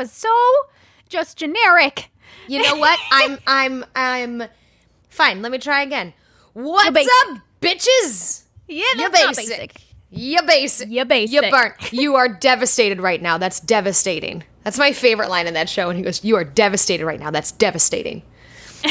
was 0.00 0.10
so 0.10 0.34
just 1.10 1.36
generic. 1.36 2.10
You 2.48 2.62
know 2.62 2.76
what? 2.76 2.98
I'm 3.10 3.38
I'm 3.46 3.84
I'm 3.94 4.44
fine. 5.10 5.42
Let 5.42 5.52
me 5.52 5.58
try 5.58 5.82
again. 5.82 6.14
What's 6.54 6.90
basic. 6.90 7.12
up, 7.28 7.38
bitches? 7.60 8.44
Yeah, 8.66 8.84
that's 8.96 9.22
not 9.22 9.36
basic. 9.36 9.76
You 10.10 10.42
basic. 10.42 10.88
You 10.88 11.04
basic. 11.04 11.34
You 11.34 11.50
burnt. 11.50 11.92
You 11.92 12.16
are 12.16 12.28
devastated 12.28 13.00
right 13.00 13.20
now. 13.20 13.36
That's 13.38 13.60
devastating. 13.60 14.42
That's 14.64 14.78
my 14.78 14.92
favorite 14.92 15.28
line 15.28 15.46
in 15.46 15.54
that 15.54 15.68
show. 15.68 15.90
And 15.90 15.98
he 15.98 16.02
goes, 16.02 16.24
"You 16.24 16.36
are 16.36 16.44
devastated 16.44 17.04
right 17.04 17.20
now. 17.20 17.30
That's 17.30 17.52
devastating." 17.52 18.22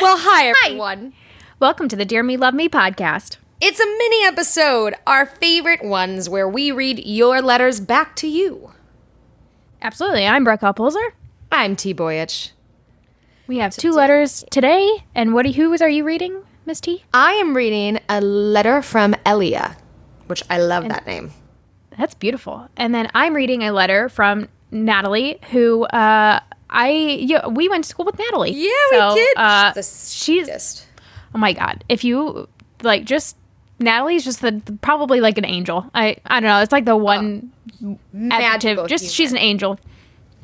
well, 0.00 0.16
hi 0.18 0.52
everyone. 0.64 1.12
Welcome 1.60 1.88
to 1.88 1.96
the 1.96 2.06
Dear 2.06 2.22
Me 2.22 2.38
Love 2.38 2.54
Me 2.54 2.68
podcast. 2.68 3.36
It's 3.60 3.80
a 3.80 3.86
mini 3.86 4.24
episode, 4.24 4.94
our 5.06 5.26
favorite 5.26 5.84
ones, 5.84 6.28
where 6.28 6.48
we 6.48 6.72
read 6.72 7.04
your 7.04 7.42
letters 7.42 7.80
back 7.80 8.16
to 8.16 8.26
you. 8.26 8.70
Absolutely. 9.86 10.26
I'm 10.26 10.42
Brooke 10.42 10.62
Pulser. 10.62 11.12
I'm 11.52 11.76
T 11.76 11.94
Boyich. 11.94 12.50
We 13.46 13.58
have 13.58 13.72
two 13.72 13.92
letters 13.92 14.44
today, 14.50 15.04
and 15.14 15.32
what? 15.32 15.46
Who 15.46 15.72
are 15.80 15.88
you 15.88 16.02
reading, 16.02 16.42
Miss 16.64 16.80
T? 16.80 17.04
I 17.14 17.34
am 17.34 17.54
reading 17.56 18.00
a 18.08 18.20
letter 18.20 18.82
from 18.82 19.14
Elia, 19.24 19.76
which 20.26 20.42
I 20.50 20.58
love 20.58 20.88
that 20.88 21.06
name. 21.06 21.30
That's 21.96 22.14
beautiful. 22.14 22.68
And 22.76 22.92
then 22.92 23.08
I'm 23.14 23.32
reading 23.32 23.62
a 23.62 23.70
letter 23.70 24.08
from 24.08 24.48
Natalie, 24.72 25.38
who 25.52 25.84
uh, 25.84 26.40
I 26.68 26.88
yeah, 26.90 27.46
we 27.46 27.68
went 27.68 27.84
to 27.84 27.88
school 27.90 28.06
with 28.06 28.18
Natalie. 28.18 28.68
So, 28.90 29.16
Uh, 29.36 29.72
The 29.72 29.82
she's 29.84 30.46
sweetest. 30.46 30.84
oh 31.32 31.38
my 31.38 31.52
god. 31.52 31.84
If 31.88 32.02
you 32.02 32.48
like, 32.82 33.04
just 33.04 33.36
Natalie's 33.78 34.24
just 34.24 34.40
the 34.40 34.62
probably 34.80 35.20
like 35.20 35.36
an 35.38 35.44
angel. 35.44 35.88
I 35.94 36.16
I 36.26 36.40
don't 36.40 36.48
know. 36.48 36.60
It's 36.60 36.72
like 36.72 36.84
the 36.86 36.92
oh. 36.92 36.96
one 36.96 37.52
adjective. 38.30 38.86
Just 38.88 39.04
human. 39.04 39.12
she's 39.12 39.32
an 39.32 39.38
angel. 39.38 39.78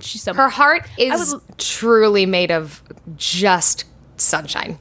She's 0.01 0.23
so 0.23 0.35
Her 0.35 0.49
heart 0.49 0.87
is 0.99 1.33
would- 1.35 1.59
truly 1.59 2.27
made 2.27 2.51
of 2.51 2.83
just 3.17 3.85
sunshine 4.17 4.79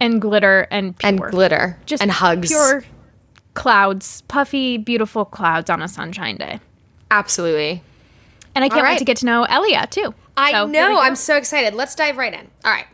and 0.00 0.20
glitter 0.20 0.66
and 0.70 0.96
pure. 0.98 1.08
and 1.08 1.20
glitter 1.20 1.78
just 1.86 2.02
and 2.02 2.10
hugs. 2.10 2.48
pure 2.48 2.84
clouds, 3.54 4.22
puffy, 4.28 4.76
beautiful 4.76 5.24
clouds 5.24 5.70
on 5.70 5.80
a 5.80 5.88
sunshine 5.88 6.36
day. 6.36 6.60
Absolutely. 7.10 7.82
And 8.54 8.64
I 8.64 8.68
can't 8.68 8.82
right. 8.82 8.92
wait 8.92 8.98
to 8.98 9.04
get 9.04 9.18
to 9.18 9.26
know 9.26 9.44
Elia 9.44 9.86
too. 9.90 10.14
I 10.36 10.52
So, 10.52 10.66
know. 10.66 10.98
I'm 11.00 11.16
so 11.16 11.36
excited. 11.36 11.72
Let's 11.74 11.94
dive 11.94 12.16
right 12.18 12.34
in. 12.34 12.48
All 12.64 12.72
right. 12.72 12.86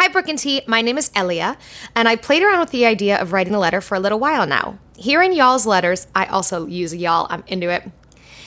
Hi, 0.00 0.08
Brooke 0.08 0.28
and 0.30 0.38
T. 0.38 0.62
My 0.66 0.80
name 0.80 0.96
is 0.96 1.10
Elia, 1.14 1.58
and 1.94 2.08
I 2.08 2.16
played 2.16 2.42
around 2.42 2.60
with 2.60 2.70
the 2.70 2.86
idea 2.86 3.20
of 3.20 3.34
writing 3.34 3.54
a 3.54 3.58
letter 3.58 3.82
for 3.82 3.96
a 3.96 4.00
little 4.00 4.18
while 4.18 4.46
now. 4.46 4.78
Hearing 4.96 5.34
y'all's 5.34 5.66
letters, 5.66 6.06
I 6.14 6.24
also 6.24 6.66
use 6.66 6.96
y'all, 6.96 7.26
I'm 7.28 7.44
into 7.46 7.68
it, 7.68 7.86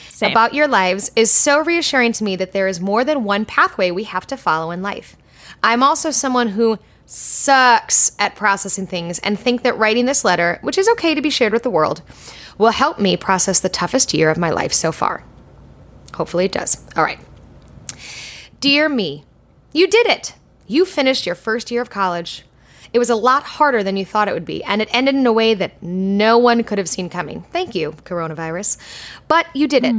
Same. 0.08 0.32
about 0.32 0.54
your 0.54 0.66
lives 0.66 1.12
is 1.14 1.30
so 1.30 1.60
reassuring 1.60 2.10
to 2.14 2.24
me 2.24 2.34
that 2.34 2.50
there 2.50 2.66
is 2.66 2.80
more 2.80 3.04
than 3.04 3.22
one 3.22 3.44
pathway 3.44 3.92
we 3.92 4.02
have 4.02 4.26
to 4.26 4.36
follow 4.36 4.72
in 4.72 4.82
life. 4.82 5.16
I'm 5.62 5.84
also 5.84 6.10
someone 6.10 6.48
who 6.48 6.80
sucks 7.06 8.16
at 8.18 8.34
processing 8.34 8.88
things 8.88 9.20
and 9.20 9.38
think 9.38 9.62
that 9.62 9.78
writing 9.78 10.06
this 10.06 10.24
letter, 10.24 10.58
which 10.62 10.76
is 10.76 10.88
okay 10.88 11.14
to 11.14 11.22
be 11.22 11.30
shared 11.30 11.52
with 11.52 11.62
the 11.62 11.70
world, 11.70 12.02
will 12.58 12.70
help 12.70 12.98
me 12.98 13.16
process 13.16 13.60
the 13.60 13.68
toughest 13.68 14.12
year 14.12 14.28
of 14.28 14.38
my 14.38 14.50
life 14.50 14.72
so 14.72 14.90
far. 14.90 15.22
Hopefully 16.14 16.46
it 16.46 16.52
does. 16.52 16.84
All 16.96 17.04
right. 17.04 17.20
Dear 18.58 18.88
me, 18.88 19.24
you 19.72 19.86
did 19.86 20.08
it. 20.08 20.34
You 20.66 20.84
finished 20.84 21.26
your 21.26 21.34
first 21.34 21.70
year 21.70 21.82
of 21.82 21.90
college. 21.90 22.44
It 22.92 22.98
was 22.98 23.10
a 23.10 23.16
lot 23.16 23.42
harder 23.42 23.82
than 23.82 23.96
you 23.96 24.04
thought 24.04 24.28
it 24.28 24.34
would 24.34 24.44
be, 24.44 24.62
and 24.64 24.80
it 24.80 24.88
ended 24.92 25.16
in 25.16 25.26
a 25.26 25.32
way 25.32 25.54
that 25.54 25.82
no 25.82 26.38
one 26.38 26.62
could 26.62 26.78
have 26.78 26.88
seen 26.88 27.08
coming. 27.08 27.42
Thank 27.50 27.74
you, 27.74 27.92
coronavirus. 28.04 28.78
But 29.26 29.46
you 29.54 29.66
did 29.66 29.84
it. 29.84 29.94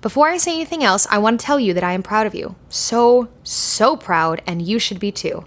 Before 0.00 0.28
I 0.28 0.36
say 0.36 0.54
anything 0.54 0.84
else, 0.84 1.06
I 1.10 1.18
want 1.18 1.40
to 1.40 1.46
tell 1.46 1.58
you 1.58 1.74
that 1.74 1.84
I 1.84 1.92
am 1.92 2.02
proud 2.02 2.26
of 2.26 2.34
you. 2.34 2.54
So, 2.68 3.28
so 3.42 3.96
proud, 3.96 4.40
and 4.46 4.62
you 4.62 4.78
should 4.78 5.00
be 5.00 5.10
too. 5.12 5.44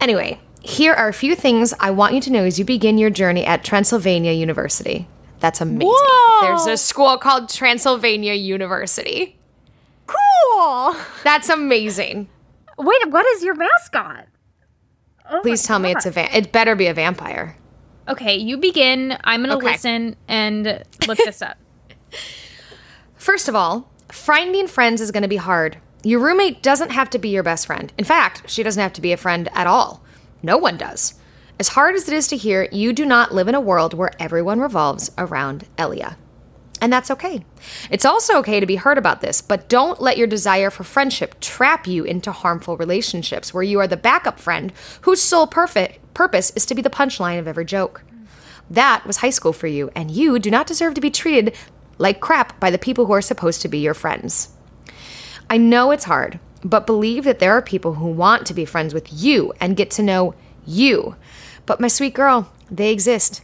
Anyway, 0.00 0.40
here 0.62 0.92
are 0.92 1.08
a 1.08 1.12
few 1.14 1.34
things 1.34 1.72
I 1.80 1.90
want 1.90 2.14
you 2.14 2.20
to 2.22 2.30
know 2.30 2.44
as 2.44 2.58
you 2.58 2.64
begin 2.64 2.98
your 2.98 3.10
journey 3.10 3.44
at 3.46 3.64
Transylvania 3.64 4.32
University. 4.32 5.08
That's 5.40 5.60
amazing. 5.62 5.88
Whoa! 5.90 6.46
There's 6.46 6.66
a 6.66 6.76
school 6.76 7.16
called 7.16 7.48
Transylvania 7.48 8.34
University. 8.34 9.38
cool. 10.06 10.94
That's 11.24 11.48
amazing. 11.48 12.28
Wait, 12.80 13.10
what 13.10 13.26
is 13.26 13.42
your 13.44 13.54
mascot? 13.54 14.26
Oh 15.30 15.40
Please 15.42 15.62
tell 15.62 15.78
me 15.78 15.92
it's 15.92 16.06
a 16.06 16.10
va- 16.10 16.34
it 16.36 16.50
better 16.52 16.74
be 16.74 16.86
a 16.86 16.94
vampire. 16.94 17.56
Okay, 18.08 18.36
you 18.36 18.56
begin. 18.56 19.16
I'm 19.22 19.42
gonna 19.42 19.56
Okay. 19.56 19.66
listen 19.72 20.16
and 20.26 20.82
look 21.06 21.18
this 21.18 21.40
up. 21.42 21.56
First 23.14 23.48
of 23.48 23.54
all, 23.54 23.90
finding 24.10 24.66
friends 24.66 25.00
is 25.00 25.10
going 25.10 25.22
to 25.22 25.28
be 25.28 25.36
hard. 25.36 25.76
Your 26.02 26.20
roommate 26.20 26.62
doesn't 26.62 26.90
have 26.90 27.10
to 27.10 27.18
be 27.18 27.28
your 27.28 27.42
best 27.42 27.66
friend. 27.66 27.92
In 27.98 28.04
fact, 28.04 28.48
she 28.48 28.62
doesn't 28.62 28.82
have 28.82 28.94
to 28.94 29.00
be 29.02 29.12
a 29.12 29.16
friend 29.18 29.48
at 29.52 29.66
all. 29.66 30.02
No 30.42 30.56
one 30.56 30.78
does. 30.78 31.14
As 31.58 31.68
hard 31.68 31.94
as 31.94 32.08
it 32.08 32.14
is 32.14 32.26
to 32.28 32.36
hear, 32.38 32.66
you 32.72 32.94
do 32.94 33.04
not 33.04 33.34
live 33.34 33.46
in 33.48 33.54
a 33.54 33.60
world 33.60 33.92
where 33.92 34.10
everyone 34.18 34.58
revolves 34.60 35.10
around 35.18 35.66
Elia. 35.76 36.16
And 36.80 36.92
that's 36.92 37.10
okay. 37.10 37.44
It's 37.90 38.06
also 38.06 38.38
okay 38.38 38.58
to 38.58 38.66
be 38.66 38.76
hurt 38.76 38.96
about 38.96 39.20
this, 39.20 39.42
but 39.42 39.68
don't 39.68 40.00
let 40.00 40.16
your 40.16 40.26
desire 40.26 40.70
for 40.70 40.82
friendship 40.82 41.38
trap 41.40 41.86
you 41.86 42.04
into 42.04 42.32
harmful 42.32 42.76
relationships 42.78 43.52
where 43.52 43.62
you 43.62 43.78
are 43.80 43.86
the 43.86 43.98
backup 43.98 44.40
friend 44.40 44.72
whose 45.02 45.20
sole 45.20 45.46
perfect 45.46 46.14
purpose 46.14 46.50
is 46.56 46.64
to 46.66 46.74
be 46.74 46.82
the 46.82 46.88
punchline 46.88 47.38
of 47.38 47.46
every 47.46 47.66
joke. 47.66 48.02
That 48.70 49.06
was 49.06 49.18
high 49.18 49.30
school 49.30 49.52
for 49.52 49.66
you, 49.66 49.90
and 49.94 50.10
you 50.10 50.38
do 50.38 50.50
not 50.50 50.66
deserve 50.66 50.94
to 50.94 51.00
be 51.00 51.10
treated 51.10 51.54
like 51.98 52.20
crap 52.20 52.58
by 52.60 52.70
the 52.70 52.78
people 52.78 53.06
who 53.06 53.12
are 53.12 53.20
supposed 53.20 53.60
to 53.62 53.68
be 53.68 53.78
your 53.78 53.94
friends. 53.94 54.48
I 55.50 55.58
know 55.58 55.90
it's 55.90 56.04
hard, 56.04 56.38
but 56.64 56.86
believe 56.86 57.24
that 57.24 57.40
there 57.40 57.52
are 57.52 57.62
people 57.62 57.94
who 57.94 58.06
want 58.06 58.46
to 58.46 58.54
be 58.54 58.64
friends 58.64 58.94
with 58.94 59.12
you 59.12 59.52
and 59.60 59.76
get 59.76 59.90
to 59.92 60.02
know 60.02 60.34
you. 60.64 61.16
But 61.66 61.80
my 61.80 61.88
sweet 61.88 62.14
girl, 62.14 62.50
they 62.70 62.90
exist. 62.90 63.42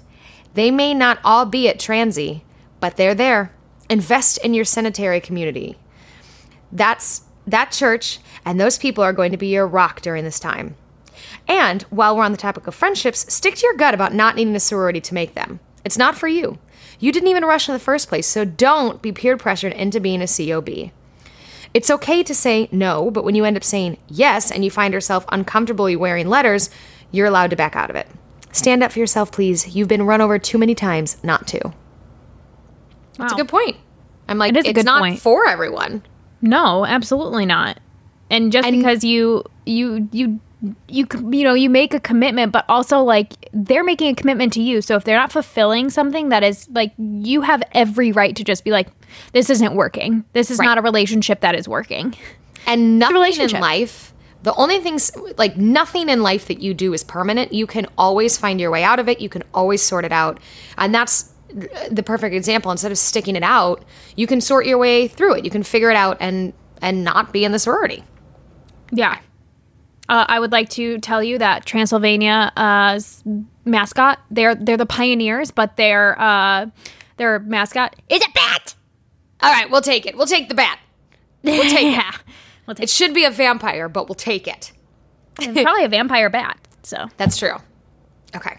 They 0.55 0.71
may 0.71 0.95
not 0.95 1.19
all 1.23 1.45
be 1.45 1.69
at 1.69 1.79
Transy, 1.79 2.43
but 2.81 2.97
they're 2.97 3.15
there. 3.15 3.53
Invest 3.89 4.39
in 4.39 4.55
your 4.55 4.65
sanitary 4.65 5.21
community. 5.21 5.77
That's 6.73 7.23
that 7.47 7.71
church, 7.71 8.19
and 8.45 8.61
those 8.61 8.79
people 8.79 9.05
are 9.05 9.13
going 9.13 9.31
to 9.31 9.37
be 9.37 9.49
your 9.49 9.67
rock 9.67 10.01
during 10.01 10.25
this 10.25 10.41
time. 10.41 10.77
And 11.49 11.83
while 11.85 12.17
we're 12.17 12.25
on 12.25 12.33
the 12.33 12.39
topic 12.39 12.67
of 12.67 12.75
friendships, 12.75 13.33
stick 13.33 13.55
to 13.57 13.67
your 13.67 13.77
gut 13.77 13.95
about 13.95 14.15
not 14.15 14.37
needing 14.37 14.57
a 14.57 14.61
sorority 14.61 15.01
to 15.01 15.15
make 15.15 15.35
them. 15.35 15.61
It's 15.85 15.99
not 15.99 16.17
for 16.17 16.27
you. 16.27 16.59
You 16.99 17.13
didn't 17.13 17.29
even 17.29 17.45
rush 17.45 17.69
in 17.69 17.73
the 17.73 17.79
first 17.79 18.09
place, 18.09 18.27
so 18.27 18.45
don't 18.45 19.01
be 19.03 19.13
peer 19.13 19.37
pressured 19.37 19.73
into 19.73 20.01
being 20.01 20.23
a 20.23 20.27
COB. 20.27 20.91
It's 21.75 21.91
okay 21.91 22.23
to 22.23 22.35
say 22.35 22.69
no, 22.73 23.11
but 23.11 23.25
when 23.25 23.35
you 23.35 23.45
end 23.45 23.57
up 23.57 23.65
saying 23.65 23.99
yes 24.09 24.51
and 24.51 24.65
you 24.65 24.71
find 24.71 24.95
yourself 24.95 25.27
uncomfortably 25.29 25.95
wearing 25.95 26.29
letters, 26.29 26.71
you're 27.13 27.27
allowed 27.27 27.51
to 27.51 27.57
back 27.57 27.77
out 27.77 27.91
of 27.91 27.97
it. 27.97 28.09
Stand 28.51 28.83
up 28.83 28.93
for 28.93 28.99
yourself, 28.99 29.31
please. 29.31 29.77
You've 29.77 29.89
been 29.89 30.07
run 30.07 30.23
over 30.23 30.39
too 30.39 30.57
many 30.57 30.75
times 30.75 31.23
not 31.23 31.47
to. 31.49 31.73
That's 33.19 33.33
a 33.33 33.37
good 33.37 33.49
point. 33.49 33.77
I'm 34.29 34.39
like, 34.39 34.51
It 34.51 34.59
is 34.59 34.67
a 34.67 34.71
it's 34.71 34.85
not 34.85 35.01
point. 35.01 35.21
for 35.21 35.47
everyone. 35.49 36.03
No, 36.43 36.85
absolutely 36.85 37.47
not. 37.47 37.79
And 38.31 38.51
just 38.53 38.69
because 38.71 39.05
you 39.05 39.45
you 39.65 40.09
you 40.13 40.41
you 40.89 41.07
you 41.31 41.45
know 41.45 41.55
you 41.55 41.71
make 41.71 41.95
a 41.95 42.01
commitment, 42.01 42.51
but 42.53 42.65
also 42.69 43.01
like 43.01 43.33
they're 43.53 43.85
making 43.85 44.09
a 44.11 44.15
commitment 44.15 44.53
to 44.55 44.61
you. 44.63 44.81
So 44.83 44.97
if 44.97 45.05
they're 45.05 45.19
not 45.19 45.31
fulfilling 45.31 45.91
something 45.91 46.31
that 46.31 46.43
is 46.43 46.69
like 46.71 46.93
you 46.99 47.43
have 47.43 47.63
every 47.73 48.11
right 48.13 48.35
to 48.35 48.43
just 48.43 48.65
be 48.65 48.71
like, 48.73 48.89
this 49.33 49.49
isn't 49.51 49.75
working. 49.77 50.25
This 50.33 50.51
is 50.51 50.59
Right. 50.59 50.65
not 50.67 50.79
a 50.79 50.83
relationship 50.83 51.41
that 51.41 51.55
is 51.55 51.69
working. 51.69 52.15
And 52.67 52.99
nothing 52.99 53.41
in 53.41 53.51
life, 53.61 54.13
the 54.43 54.53
only 54.55 54.81
things, 54.81 55.13
like 55.39 55.57
nothing 55.57 56.09
in 56.09 56.23
life 56.25 56.49
that 56.49 56.61
you 56.61 56.75
do 56.75 56.93
is 56.95 57.05
permanent. 57.05 57.53
You 57.53 57.67
can 57.69 57.87
always 57.97 58.37
find 58.37 58.61
your 58.61 58.73
way 58.73 58.83
out 58.83 58.99
of 58.99 59.09
it. 59.09 59.21
You 59.21 59.29
can 59.29 59.45
always 59.55 59.83
sort 59.83 60.05
it 60.05 60.11
out. 60.11 60.41
And 60.77 60.93
that's 60.93 61.33
the 61.91 62.03
perfect 62.03 62.35
example. 62.35 62.71
Instead 62.71 62.93
of 62.93 62.99
sticking 62.99 63.37
it 63.37 63.43
out, 63.43 63.85
you 64.17 64.27
can 64.27 64.41
sort 64.41 64.67
your 64.67 64.79
way 64.79 65.09
through 65.09 65.35
it. 65.37 65.45
You 65.45 65.51
can 65.51 65.63
figure 65.63 65.91
it 65.91 65.97
out 65.97 66.17
and 66.21 66.53
and 66.83 67.03
not 67.05 67.33
be 67.33 67.45
in 67.45 67.53
the 67.53 67.59
sorority. 67.59 68.05
Yeah. 68.93 69.19
Uh, 70.09 70.25
I 70.29 70.39
would 70.39 70.53
like 70.53 70.69
to 70.71 70.99
tell 70.99 71.23
you 71.23 71.39
that 71.39 71.67
Transylvania 71.67 72.53
uh, 72.57 73.01
mascot 73.65 74.21
they're 74.31 74.55
they're 74.55 74.77
the 74.77 74.87
pioneers, 74.87 75.51
but 75.51 75.77
their 75.77 76.21
uh, 76.21 76.67
their 77.17 77.41
mascot 77.41 77.97
is 78.09 78.23
a 78.23 78.31
bat. 78.33 78.75
All 79.41 79.51
right, 79.53 79.71
we'll 79.71 79.81
take 79.81 80.07
it. 80.07 80.17
We'll 80.17 80.27
take 80.27 80.49
the 80.49 80.55
bat. 80.55 80.79
We'll 81.43 81.63
take 81.63 81.97
it. 81.99 82.05
we'll 82.67 82.75
take 82.75 82.85
It 82.85 82.91
should 82.91 83.15
be 83.15 83.25
a 83.25 83.31
vampire, 83.31 83.89
but 83.89 84.09
we'll 84.09 84.15
take 84.15 84.47
it. 84.47 84.73
it's 85.41 85.63
probably 85.63 85.85
a 85.85 85.89
vampire 85.89 86.31
bat. 86.31 86.59
So 86.83 87.09
That's 87.17 87.37
true. 87.37 87.55
Okay. 88.35 88.59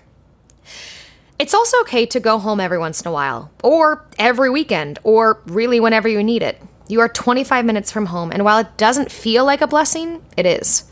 It's 1.40 1.54
also 1.54 1.80
okay 1.82 2.06
to 2.08 2.20
go 2.20 2.40
home 2.40 2.60
every 2.60 2.80
once 2.80 3.02
in 3.02 3.08
a 3.08 3.12
while, 3.12 3.52
or 3.64 4.06
every 4.18 4.50
weekend, 4.50 4.98
or 5.04 5.42
really 5.46 5.80
whenever 5.80 6.08
you 6.08 6.24
need 6.24 6.42
it. 6.42 6.62
You 6.88 7.02
are 7.02 7.10
25 7.10 7.66
minutes 7.66 7.92
from 7.92 8.08
home, 8.08 8.32
and 8.32 8.44
while 8.44 8.58
it 8.58 8.78
doesn't 8.78 9.12
feel 9.12 9.46
like 9.46 9.62
a 9.62 9.68
blessing, 9.68 10.24
it 10.36 10.46
is. 10.46 10.86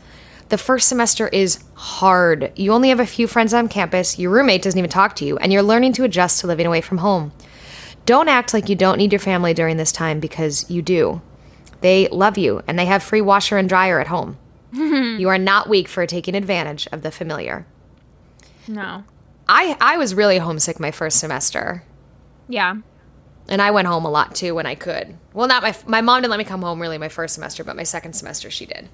The 0.48 0.58
first 0.58 0.88
semester 0.88 1.26
is 1.28 1.64
hard. 1.74 2.52
You 2.54 2.72
only 2.72 2.90
have 2.90 3.00
a 3.00 3.06
few 3.06 3.26
friends 3.26 3.52
on 3.52 3.68
campus, 3.68 4.18
your 4.18 4.30
roommate 4.30 4.62
doesn't 4.62 4.78
even 4.78 4.90
talk 4.90 5.16
to 5.16 5.24
you, 5.24 5.36
and 5.38 5.52
you're 5.52 5.62
learning 5.62 5.94
to 5.94 6.04
adjust 6.04 6.40
to 6.40 6.46
living 6.46 6.66
away 6.66 6.80
from 6.80 6.98
home. 6.98 7.32
Don't 8.04 8.28
act 8.28 8.54
like 8.54 8.68
you 8.68 8.76
don't 8.76 8.98
need 8.98 9.12
your 9.12 9.18
family 9.18 9.52
during 9.52 9.78
this 9.78 9.90
time 9.90 10.20
because 10.20 10.70
you 10.70 10.80
do. 10.80 11.20
They 11.80 12.06
love 12.08 12.38
you 12.38 12.62
and 12.68 12.78
they 12.78 12.86
have 12.86 13.02
free 13.02 13.20
washer 13.20 13.58
and 13.58 13.68
dryer 13.68 14.00
at 14.00 14.06
home. 14.06 14.38
you 14.72 15.28
are 15.28 15.38
not 15.38 15.68
weak 15.68 15.88
for 15.88 16.06
taking 16.06 16.36
advantage 16.36 16.86
of 16.92 17.02
the 17.02 17.10
familiar. 17.10 17.66
No. 18.68 19.02
I 19.48 19.76
I 19.80 19.96
was 19.96 20.14
really 20.14 20.38
homesick 20.38 20.80
my 20.80 20.90
first 20.90 21.18
semester. 21.18 21.84
Yeah. 22.48 22.76
And 23.48 23.62
I 23.62 23.70
went 23.70 23.86
home 23.86 24.04
a 24.04 24.10
lot 24.10 24.34
too 24.34 24.54
when 24.54 24.66
I 24.66 24.74
could. 24.74 25.16
Well, 25.32 25.46
not 25.46 25.62
my 25.62 25.74
my 25.86 26.00
mom 26.00 26.22
didn't 26.22 26.30
let 26.30 26.38
me 26.38 26.44
come 26.44 26.62
home 26.62 26.80
really 26.80 26.98
my 26.98 27.08
first 27.08 27.34
semester, 27.34 27.64
but 27.64 27.76
my 27.76 27.84
second 27.84 28.14
semester 28.14 28.50
she 28.50 28.66
did. 28.66 28.88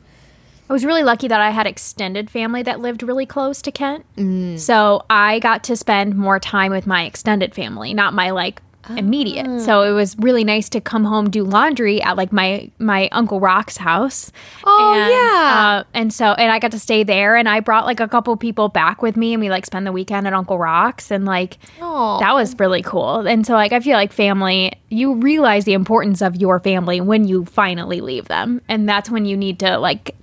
I 0.69 0.72
was 0.72 0.84
really 0.84 1.02
lucky 1.02 1.28
that 1.28 1.40
I 1.40 1.50
had 1.50 1.66
extended 1.66 2.31
family 2.31 2.62
that 2.62 2.81
lived 2.81 3.02
really 3.02 3.26
close 3.26 3.60
to 3.62 3.72
Kent. 3.72 4.06
Mm. 4.16 4.58
So 4.58 5.04
I 5.10 5.38
got 5.40 5.64
to 5.64 5.76
spend 5.76 6.16
more 6.16 6.38
time 6.38 6.72
with 6.72 6.87
my 6.87 7.05
extended 7.05 7.55
family, 7.55 7.93
not 7.93 8.14
my 8.14 8.31
like 8.31 8.62
immediate. 8.90 9.46
Ah. 9.49 9.58
So 9.58 9.82
it 9.82 9.93
was 9.93 10.17
really 10.19 10.44
nice 10.44 10.69
to 10.70 10.81
come 10.81 11.05
home 11.05 11.31
do 11.31 11.44
laundry 11.44 12.02
at 12.02 12.17
like 12.17 12.32
my 12.32 12.70
my 12.79 13.08
uncle 13.12 13.40
Rock's 13.40 13.76
house. 13.76 14.32
Oh, 14.64 14.94
and, 14.94 15.11
yeah. 15.11 15.81
uh, 15.81 15.84
and 15.94 16.12
so 16.12 16.32
and 16.32 16.50
I 16.50 16.58
got 16.58 16.73
to 16.73 16.79
stay 16.79 17.02
there, 17.05 17.37
and 17.37 17.49
I 17.49 17.61
brought 17.61 17.87
like 17.87 18.00
a 18.00 18.08
couple 18.08 18.37
people 18.37 18.69
back 18.69 19.02
with 19.02 19.17
me, 19.17 19.32
and 19.32 19.40
we 19.40 19.50
like 19.50 19.67
spend 19.67 19.87
the 19.87 19.93
weekend 19.93 20.26
at 20.26 20.32
Uncle 20.32 20.58
Rock's, 20.58 21.11
and 21.11 21.25
like 21.25 21.58
Aw. 21.81 22.19
that 22.20 22.34
was 22.34 22.58
really 22.58 22.82
cool. 22.82 23.26
And 23.26 23.46
so 23.46 23.55
like 23.55 23.73
I 23.73 23.81
feel 23.81 23.96
like 23.96 24.12
family, 24.12 24.73
you 24.90 25.14
realize 25.14 25.64
the 25.64 25.75
importance 25.75 26.20
of 26.23 26.37
your 26.37 26.58
family 26.61 27.00
when 27.00 27.26
you 27.29 27.44
finally 27.44 28.00
leave 28.00 28.29
them, 28.29 28.61
and 28.69 28.88
that's 28.88 29.11
when 29.11 29.25
you 29.25 29.37
need 29.37 29.58
to 29.61 29.79
like. 29.79 30.17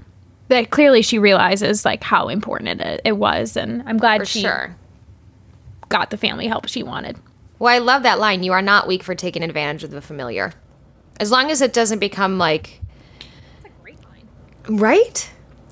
That 0.50 0.72
clearly 0.72 1.04
she 1.04 1.20
realizes 1.20 1.86
like 1.86 2.04
how 2.04 2.28
important 2.28 2.82
it 2.82 3.02
it 3.06 3.18
was, 3.18 3.56
and 3.56 3.84
I'm 3.86 3.98
glad 3.98 4.22
For 4.22 4.26
she 4.26 4.42
sure. 4.42 4.76
got 5.90 6.10
the 6.10 6.18
family 6.18 6.48
help 6.48 6.68
she 6.68 6.82
wanted. 6.82 7.18
Well, 7.60 7.74
I 7.74 7.80
love 7.80 8.04
that 8.04 8.20
line. 8.20 8.42
You 8.44 8.54
are 8.54 8.62
not 8.62 8.88
weak 8.88 9.04
for 9.04 9.14
taking 9.16 9.44
advantage 9.44 9.84
of 9.84 9.92
the 9.92 10.02
familiar. 10.02 10.54
As 11.20 11.30
long 11.32 11.52
as 11.52 11.62
it 11.62 11.74
doesn't 11.74 12.00
become 12.00 12.38
like 12.38 12.80
That's 13.62 13.76
a 13.76 13.82
great 13.82 13.98
line. 14.06 14.28
Right? 14.80 15.30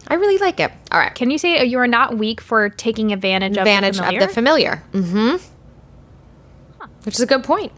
I 0.09 0.15
really 0.15 0.37
like 0.37 0.59
it. 0.59 0.71
All 0.91 0.99
right. 0.99 1.13
Can 1.15 1.31
you 1.31 1.37
say 1.37 1.63
you 1.65 1.79
are 1.79 1.87
not 1.87 2.17
weak 2.17 2.41
for 2.41 2.69
taking 2.69 3.11
advantage, 3.13 3.57
Advantage 3.57 3.99
of 3.99 4.05
of 4.05 4.11
the 4.11 4.19
the 4.19 4.27
familiar? 4.27 4.83
familiar. 4.93 5.37
Mm-hmm. 5.37 6.87
Which 7.03 7.15
is 7.15 7.21
a 7.21 7.25
good 7.25 7.43
point. 7.43 7.71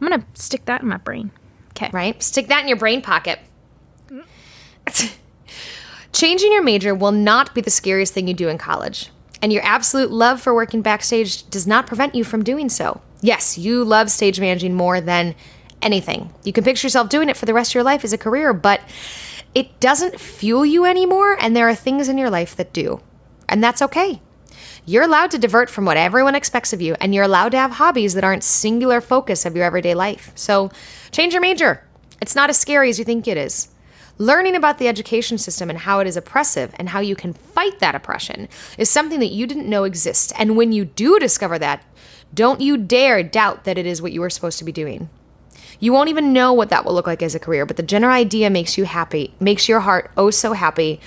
I'm 0.00 0.08
gonna 0.08 0.26
stick 0.34 0.64
that 0.66 0.82
in 0.82 0.88
my 0.88 0.96
brain. 0.98 1.30
Okay. 1.70 1.90
right? 1.92 2.20
Stick 2.22 2.48
that 2.48 2.62
in 2.62 2.68
your 2.68 2.76
brain 2.76 3.02
pocket. 3.02 3.38
Changing 6.12 6.52
your 6.52 6.62
major 6.62 6.94
will 6.94 7.12
not 7.12 7.54
be 7.54 7.60
the 7.60 7.70
scariest 7.70 8.12
thing 8.14 8.28
you 8.28 8.34
do 8.34 8.48
in 8.48 8.58
college. 8.58 9.10
And 9.42 9.52
your 9.52 9.64
absolute 9.64 10.10
love 10.10 10.40
for 10.40 10.54
working 10.54 10.82
backstage 10.82 11.48
does 11.50 11.66
not 11.66 11.86
prevent 11.86 12.14
you 12.14 12.24
from 12.24 12.44
doing 12.44 12.68
so. 12.68 13.00
Yes, 13.20 13.58
you 13.58 13.84
love 13.84 14.10
stage 14.10 14.40
managing 14.40 14.74
more 14.74 15.00
than 15.00 15.34
anything. 15.82 16.32
You 16.44 16.52
can 16.52 16.64
picture 16.64 16.86
yourself 16.86 17.08
doing 17.08 17.28
it 17.28 17.36
for 17.36 17.46
the 17.46 17.54
rest 17.54 17.70
of 17.70 17.74
your 17.74 17.84
life 17.84 18.04
as 18.04 18.12
a 18.12 18.18
career, 18.18 18.52
but 18.52 18.80
it 19.54 19.80
doesn't 19.80 20.20
fuel 20.20 20.64
you 20.64 20.84
anymore, 20.84 21.36
and 21.40 21.54
there 21.54 21.68
are 21.68 21.74
things 21.74 22.08
in 22.08 22.18
your 22.18 22.30
life 22.30 22.56
that 22.56 22.72
do. 22.72 23.00
And 23.48 23.62
that's 23.62 23.82
okay. 23.82 24.20
You're 24.86 25.04
allowed 25.04 25.30
to 25.30 25.38
divert 25.38 25.70
from 25.70 25.84
what 25.84 25.96
everyone 25.96 26.34
expects 26.34 26.72
of 26.72 26.82
you, 26.82 26.96
and 27.00 27.14
you're 27.14 27.24
allowed 27.24 27.50
to 27.50 27.58
have 27.58 27.72
hobbies 27.72 28.14
that 28.14 28.24
aren't 28.24 28.44
singular 28.44 29.00
focus 29.00 29.46
of 29.46 29.56
your 29.56 29.64
everyday 29.64 29.94
life. 29.94 30.32
So 30.34 30.70
change 31.10 31.32
your 31.32 31.40
major. 31.40 31.84
It's 32.20 32.34
not 32.34 32.50
as 32.50 32.58
scary 32.58 32.90
as 32.90 32.98
you 32.98 33.04
think 33.04 33.26
it 33.28 33.36
is. 33.36 33.68
Learning 34.18 34.54
about 34.54 34.78
the 34.78 34.86
education 34.86 35.38
system 35.38 35.68
and 35.68 35.78
how 35.78 35.98
it 35.98 36.06
is 36.06 36.16
oppressive 36.16 36.72
and 36.78 36.88
how 36.88 37.00
you 37.00 37.16
can 37.16 37.32
fight 37.32 37.80
that 37.80 37.94
oppression 37.94 38.48
is 38.78 38.88
something 38.88 39.18
that 39.18 39.32
you 39.32 39.46
didn't 39.46 39.68
know 39.68 39.84
exists. 39.84 40.32
And 40.38 40.56
when 40.56 40.72
you 40.72 40.84
do 40.84 41.18
discover 41.18 41.58
that, 41.58 41.84
don't 42.32 42.60
you 42.60 42.76
dare 42.76 43.22
doubt 43.22 43.64
that 43.64 43.78
it 43.78 43.86
is 43.86 44.00
what 44.00 44.12
you 44.12 44.22
are 44.22 44.30
supposed 44.30 44.58
to 44.58 44.64
be 44.64 44.72
doing. 44.72 45.08
You 45.80 45.92
won't 45.92 46.08
even 46.08 46.32
know 46.32 46.52
what 46.52 46.70
that 46.70 46.84
will 46.84 46.94
look 46.94 47.06
like 47.06 47.22
as 47.22 47.34
a 47.34 47.40
career, 47.40 47.66
but 47.66 47.76
the 47.76 47.82
general 47.82 48.12
idea 48.12 48.50
makes 48.50 48.78
you 48.78 48.84
happy, 48.84 49.34
makes 49.40 49.68
your 49.68 49.80
heart 49.80 50.10
oh 50.16 50.30
so 50.30 50.52
happy, 50.52 51.00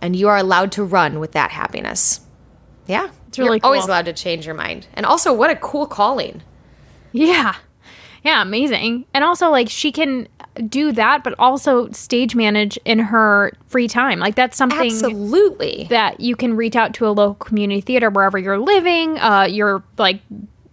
and 0.00 0.16
you 0.16 0.28
are 0.28 0.36
allowed 0.36 0.72
to 0.72 0.84
run 0.84 1.20
with 1.20 1.32
that 1.32 1.50
happiness. 1.50 2.20
Yeah. 2.86 3.10
It's 3.28 3.38
really 3.38 3.58
You're 3.58 3.66
always 3.66 3.84
allowed 3.84 4.04
to 4.06 4.12
change 4.12 4.44
your 4.46 4.54
mind. 4.54 4.86
And 4.94 5.06
also, 5.06 5.32
what 5.32 5.50
a 5.50 5.56
cool 5.56 5.86
calling. 5.86 6.42
Yeah. 7.12 7.54
Yeah, 8.24 8.40
amazing. 8.40 9.04
And 9.12 9.22
also 9.22 9.50
like 9.50 9.68
she 9.68 9.92
can 9.92 10.26
do 10.68 10.92
that 10.92 11.24
but 11.24 11.34
also 11.38 11.90
stage 11.90 12.34
manage 12.34 12.78
in 12.84 12.98
her 12.98 13.52
free 13.68 13.86
time. 13.86 14.18
Like 14.18 14.34
that's 14.34 14.56
something 14.56 14.90
Absolutely. 14.90 15.86
that 15.90 16.20
you 16.20 16.34
can 16.34 16.56
reach 16.56 16.74
out 16.74 16.94
to 16.94 17.06
a 17.06 17.10
local 17.10 17.34
community 17.34 17.80
theater 17.80 18.08
wherever 18.10 18.38
you're 18.38 18.58
living. 18.58 19.18
Uh, 19.18 19.42
your 19.42 19.82
like 19.98 20.20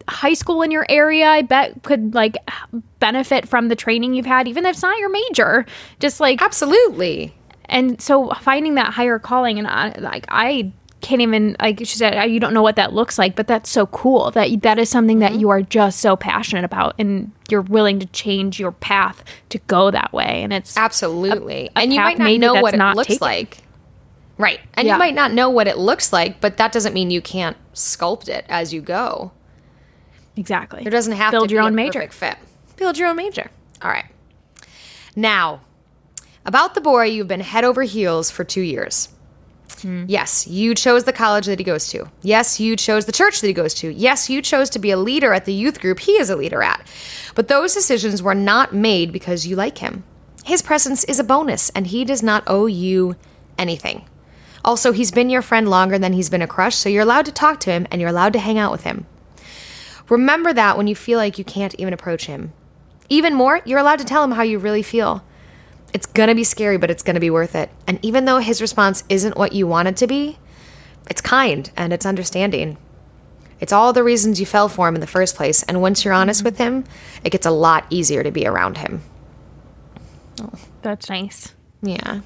high 0.07 0.33
school 0.33 0.62
in 0.62 0.71
your 0.71 0.86
area, 0.88 1.27
I 1.27 1.42
bet 1.42 1.83
could 1.83 2.15
like 2.15 2.38
benefit 3.00 3.48
from 3.48 3.68
the 3.68 3.75
training 3.75 4.13
you've 4.13 4.25
had, 4.25 4.48
even 4.48 4.65
if 4.65 4.71
it's 4.71 4.81
not 4.81 4.98
your 4.98 5.09
major. 5.09 5.65
Just 6.00 6.19
like 6.19 6.42
Absolutely. 6.42 7.33
and 7.65 8.01
so 8.01 8.30
finding 8.42 8.75
that 8.75 8.94
higher 8.94 9.19
calling 9.19 9.59
and 9.59 9.68
I, 9.68 9.94
like 10.00 10.25
I 10.30 10.71
can't 11.01 11.21
even 11.21 11.56
like 11.59 11.80
she 11.80 11.98
said 11.98 12.18
uh, 12.18 12.21
you 12.21 12.39
don't 12.39 12.53
know 12.53 12.62
what 12.62 12.75
that 12.77 12.94
looks 12.94 13.18
like, 13.18 13.36
but 13.36 13.48
that's 13.48 13.69
so 13.69 13.88
cool 13.88 14.31
that 14.31 14.62
that 14.62 14.80
is 14.80 14.89
something 14.89 15.19
that 15.19 15.31
mm-hmm. 15.31 15.42
you 15.42 15.50
are 15.50 15.62
just 15.62 16.00
so 16.00 16.15
passionate 16.15 16.63
about 16.63 16.95
and 16.98 17.31
you're 17.50 17.62
willing 17.62 18.00
to 18.00 18.06
change 18.07 18.59
your 18.59 18.71
path 18.71 19.24
to 19.50 19.57
go 19.68 19.92
that 19.92 20.13
way. 20.13 20.44
And 20.44 20.53
it's 20.53 20.77
Absolutely. 20.77 21.69
a 21.75 21.80
and 21.80 21.94
you 21.94 22.00
might 22.00 22.18
not 22.18 22.31
know 22.39 22.62
what 22.62 22.74
it 22.74 22.95
looks 22.95 23.07
taken. 23.07 23.25
like. 23.25 23.57
Right. 24.38 24.59
And 24.74 24.88
Yeah. 24.88 24.94
you 24.94 25.00
might 25.00 25.13
not 25.13 25.33
know 25.33 25.50
what 25.50 25.68
it 25.68 25.77
looks 25.77 26.12
like, 26.12 26.42
but 26.42 26.57
that 26.57 26.71
doesn't 26.71 26.94
mean 26.94 27.12
you 27.12 27.21
can't 27.21 27.57
sculpt 27.74 28.27
it 28.27 28.45
as 28.50 28.74
you 28.74 28.81
go. 28.81 29.31
exactly 30.36 30.81
There 30.83 30.92
doesn't 30.92 31.13
have 31.13 31.31
build 31.31 31.50
to 31.50 31.53
your 31.56 31.63
be 31.63 31.68
own 31.68 31.74
a 31.74 31.75
major. 31.75 32.07
fit. 32.09 32.38
Build 32.77 32.98
your 32.98 33.09
own 33.09 33.18
major. 33.18 33.51
All 33.81 33.92
right. 33.92 34.06
Now, 35.15 35.62
about 36.45 36.74
the 36.74 36.81
boy 36.81 37.06
you've 37.06 37.27
been 37.27 37.42
head 37.42 37.63
over 37.63 37.83
heels 37.83 38.31
for 38.31 38.44
two 38.44 38.62
years. 38.62 39.09
Hmm. 39.81 40.05
Yes, 40.07 40.47
you 40.47 40.75
chose 40.75 41.05
the 41.05 41.13
college 41.13 41.45
that 41.47 41.59
he 41.59 41.65
goes 41.65 41.87
to. 41.89 42.09
Yes, 42.21 42.59
you 42.59 42.75
chose 42.75 43.05
the 43.05 43.11
church 43.11 43.41
that 43.41 43.47
he 43.47 43.53
goes 43.53 43.73
to. 43.75 43.91
Yes, 43.91 44.29
you 44.29 44.41
chose 44.41 44.69
to 44.71 44.79
be 44.79 44.91
a 44.91 44.97
leader 44.97 45.33
at 45.33 45.45
the 45.45 45.53
youth 45.53 45.79
group 45.79 45.99
he 45.99 46.13
is 46.13 46.29
a 46.29 46.35
leader 46.35 46.61
at. 46.61 46.85
But 47.35 47.47
those 47.47 47.73
decisions 47.73 48.21
were 48.21 48.35
not 48.35 48.73
made 48.73 49.11
because 49.11 49.47
you 49.47 49.55
like 49.55 49.79
him. 49.79 50.03
His 50.45 50.61
presence 50.61 51.03
is 51.05 51.19
a 51.19 51.23
bonus, 51.23 51.69
and 51.71 51.87
he 51.87 52.03
does 52.05 52.21
not 52.23 52.43
owe 52.47 52.65
you 52.65 53.15
anything. 53.57 54.05
Also, 54.63 54.91
he's 54.91 55.11
been 55.11 55.29
your 55.29 55.41
friend 55.41 55.67
longer 55.67 55.97
than 55.97 56.13
he's 56.13 56.29
been 56.29 56.41
a 56.41 56.47
crush, 56.47 56.75
so 56.75 56.89
you're 56.89 57.03
allowed 57.03 57.25
to 57.25 57.31
talk 57.31 57.59
to 57.61 57.71
him 57.71 57.87
and 57.89 57.99
you're 57.99 58.09
allowed 58.09 58.33
to 58.33 58.39
hang 58.39 58.59
out 58.59 58.71
with 58.71 58.83
him. 58.83 59.05
Remember 60.09 60.53
that 60.53 60.77
when 60.77 60.88
you 60.88 60.95
feel 60.95 61.17
like 61.17 61.38
you 61.38 61.43
can't 61.43 61.73
even 61.79 61.93
approach 61.93 62.25
him. 62.25 62.53
Even 63.09 63.33
more, 63.33 63.61
you're 63.65 63.79
allowed 63.79 64.00
to 64.00 64.05
tell 64.05 64.23
him 64.23 64.31
how 64.31 64.43
you 64.43 64.59
really 64.59 64.83
feel. 64.83 65.23
It's 65.93 66.05
gonna 66.05 66.36
be 66.36 66.43
scary, 66.43 66.77
but 66.77 66.89
it's 66.89 67.03
gonna 67.03 67.19
be 67.19 67.29
worth 67.29 67.55
it. 67.55 67.69
And 67.88 68.00
even 68.01 68.25
though 68.25 68.38
his 68.38 68.62
response 68.62 69.03
isn't 69.10 69.38
what 69.38 69.53
you 69.53 69.67
want 69.67 69.88
it 69.88 69.98
to 69.98 70.07
be, 70.07 70.39
it's 71.10 71.21
kind 71.21 71.69
and 71.75 71.91
it's 71.91 72.05
understanding. 72.05 72.77
It's 73.60 73.71
all 73.71 73.93
the 73.93 74.03
reasons 74.03 74.39
you 74.39 74.45
fell 74.45 74.69
for 74.69 74.88
him 74.88 74.95
in 74.95 75.01
the 75.01 75.07
first 75.07 75.36
place, 75.36 75.62
and 75.63 75.81
once 75.81 76.03
you're 76.03 76.13
honest 76.13 76.39
mm-hmm. 76.39 76.45
with 76.45 76.57
him, 76.57 76.83
it 77.24 77.29
gets 77.31 77.45
a 77.45 77.51
lot 77.51 77.86
easier 77.89 78.24
to 78.24 78.31
be 78.31 78.48
around 78.48 78.77
him. 78.77 79.03
Oh, 80.41 80.51
That's 80.81 81.10
nice. 81.10 81.53
Yeah. 81.83 82.21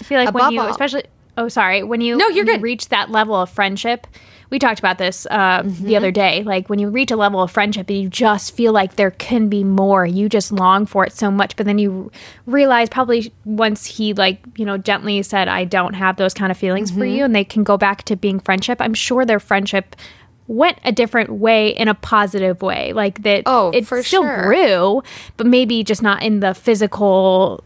I 0.00 0.04
feel 0.04 0.24
like 0.24 0.34
when 0.34 0.52
you, 0.52 0.60
all- 0.60 0.70
especially, 0.70 1.04
oh, 1.36 1.48
sorry, 1.48 1.82
when 1.82 2.00
you, 2.00 2.16
No, 2.16 2.28
you're 2.28 2.46
you 2.46 2.52
good. 2.52 2.62
reach 2.62 2.88
that 2.88 3.10
level 3.10 3.34
of 3.34 3.50
friendship, 3.50 4.06
we 4.50 4.58
talked 4.58 4.78
about 4.78 4.98
this 4.98 5.26
uh, 5.30 5.62
Mm-hmm. 5.62 5.84
the 5.86 5.96
other 5.96 6.10
day. 6.10 6.42
Like 6.42 6.68
when 6.68 6.78
you 6.78 6.88
reach 6.90 7.10
a 7.10 7.16
level 7.16 7.40
of 7.42 7.50
friendship 7.50 7.88
and 7.88 7.98
you 8.00 8.08
just 8.08 8.54
feel 8.56 8.72
like 8.72 8.96
there 8.96 9.10
can 9.12 9.48
be 9.48 9.64
more, 9.64 10.04
you 10.06 10.28
just 10.28 10.52
long 10.52 10.86
for 10.86 11.04
it 11.04 11.12
so 11.12 11.30
much. 11.30 11.56
But 11.56 11.66
then 11.66 11.78
you 11.78 12.10
realize 12.46 12.88
probably 12.88 13.32
once 13.44 13.86
he, 13.86 14.12
like, 14.14 14.40
you 14.56 14.64
know, 14.64 14.76
gently 14.78 15.22
said, 15.22 15.48
I 15.48 15.64
don't 15.64 15.94
have 15.94 16.16
those 16.16 16.34
kind 16.34 16.50
of 16.52 16.58
feelings 16.58 16.90
for 16.90 17.00
Mm-hmm. 17.00 17.14
you, 17.16 17.24
and 17.24 17.34
they 17.34 17.44
can 17.44 17.64
go 17.64 17.76
back 17.76 18.02
to 18.04 18.16
being 18.16 18.40
friendship, 18.40 18.80
I'm 18.80 18.94
sure 18.94 19.24
their 19.24 19.40
friendship 19.40 19.96
went 20.46 20.78
a 20.84 20.92
different 20.92 21.30
way 21.30 21.70
in 21.70 21.88
a 21.88 21.94
positive 21.94 22.60
way 22.60 22.92
like 22.92 23.22
that 23.22 23.44
Oh, 23.46 23.70
it 23.72 23.86
for 23.86 24.02
still 24.02 24.20
sure. 24.24 24.42
grew 24.42 25.02
but 25.38 25.46
maybe 25.46 25.82
just 25.82 26.02
not 26.02 26.22
in 26.22 26.40
the 26.40 26.52
physical 26.52 27.64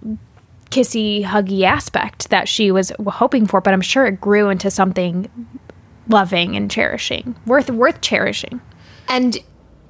kissy 0.70 1.24
huggy 1.24 1.62
aspect 1.64 2.30
that 2.30 2.46
she 2.48 2.70
was 2.70 2.92
hoping 3.06 3.46
for 3.46 3.60
but 3.60 3.72
i'm 3.74 3.80
sure 3.80 4.06
it 4.06 4.20
grew 4.20 4.48
into 4.48 4.70
something 4.70 5.28
loving 6.08 6.56
and 6.56 6.70
cherishing 6.70 7.36
worth 7.46 7.70
worth 7.70 8.00
cherishing 8.00 8.60
And 9.08 9.38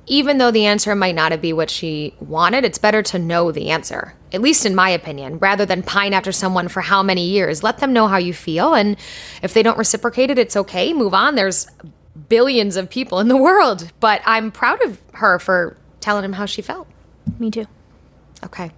even 0.08 0.38
though 0.38 0.50
the 0.50 0.66
answer 0.66 0.94
might 0.94 1.14
not 1.14 1.38
be 1.40 1.52
what 1.52 1.70
she 1.70 2.14
wanted, 2.18 2.64
it's 2.64 2.78
better 2.78 3.02
to 3.02 3.18
know 3.18 3.52
the 3.52 3.70
answer, 3.70 4.14
at 4.32 4.40
least 4.40 4.64
in 4.64 4.74
my 4.74 4.88
opinion, 4.88 5.38
rather 5.38 5.66
than 5.66 5.82
pine 5.82 6.14
after 6.14 6.32
someone 6.32 6.68
for 6.68 6.80
how 6.80 7.02
many 7.02 7.28
years. 7.28 7.62
Let 7.62 7.78
them 7.78 7.92
know 7.92 8.08
how 8.08 8.16
you 8.16 8.32
feel. 8.32 8.74
And 8.74 8.96
if 9.42 9.52
they 9.52 9.62
don't 9.62 9.76
reciprocate 9.76 10.30
it, 10.30 10.38
it's 10.38 10.56
okay. 10.56 10.92
Move 10.92 11.12
on. 11.12 11.34
There's 11.34 11.66
billions 12.28 12.76
of 12.76 12.88
people 12.88 13.20
in 13.20 13.28
the 13.28 13.36
world. 13.36 13.92
But 14.00 14.22
I'm 14.24 14.50
proud 14.50 14.82
of 14.82 14.98
her 15.14 15.38
for 15.38 15.76
telling 16.00 16.24
him 16.24 16.32
how 16.32 16.46
she 16.46 16.62
felt. 16.62 16.88
me 17.38 17.50
too 17.50 17.66
Okay. 18.44 18.70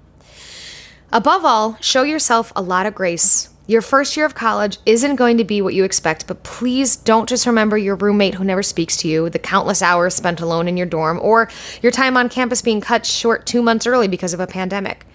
Above 1.12 1.44
all, 1.44 1.76
show 1.80 2.02
yourself 2.02 2.52
a 2.56 2.62
lot 2.62 2.87
of 2.87 2.94
grace. 2.94 3.50
Your 3.71 3.83
first 3.83 4.17
year 4.17 4.27
of 4.27 4.35
college 4.35 4.79
isn't 4.85 5.15
going 5.15 5.39
to 5.39 5.45
be 5.45 5.62
what 5.62 5.75
you 5.75 5.85
expect, 5.85 6.27
but 6.27 6.43
please 6.43 6.97
don't 6.97 7.29
just 7.29 7.47
remember 7.47 7.79
your 7.79 7.95
roommate 7.95 8.35
who 8.35 8.43
never 8.43 8.65
speaks 8.65 8.97
to 8.97 9.07
you, 9.07 9.31
the 9.31 9.39
countless 9.39 9.81
hours 9.81 10.12
spent 10.12 10.41
alone 10.41 10.67
in 10.67 10.77
your 10.77 10.89
dorm, 10.89 11.21
or 11.23 11.49
your 11.81 11.93
time 11.93 12.17
on 12.17 12.29
campus 12.29 12.62
being 12.62 12.81
cut 12.81 13.07
short 13.07 13.47
two 13.47 13.62
months 13.62 13.87
early 13.87 14.09
because 14.09 14.35
of 14.35 14.41
a 14.41 14.47
pandemic. 14.49 15.07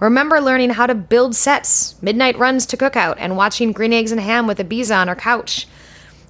Remember 0.00 0.40
learning 0.40 0.70
how 0.70 0.86
to 0.86 0.94
build 0.94 1.36
sets, 1.36 2.02
midnight 2.02 2.38
runs 2.38 2.64
to 2.64 2.78
cookout, 2.78 3.16
and 3.18 3.36
watching 3.36 3.72
Green 3.72 3.92
Eggs 3.92 4.10
and 4.10 4.22
Ham 4.22 4.46
with 4.46 4.58
a 4.58 4.64
bees 4.64 4.90
on 4.90 5.10
our 5.10 5.14
couch. 5.14 5.68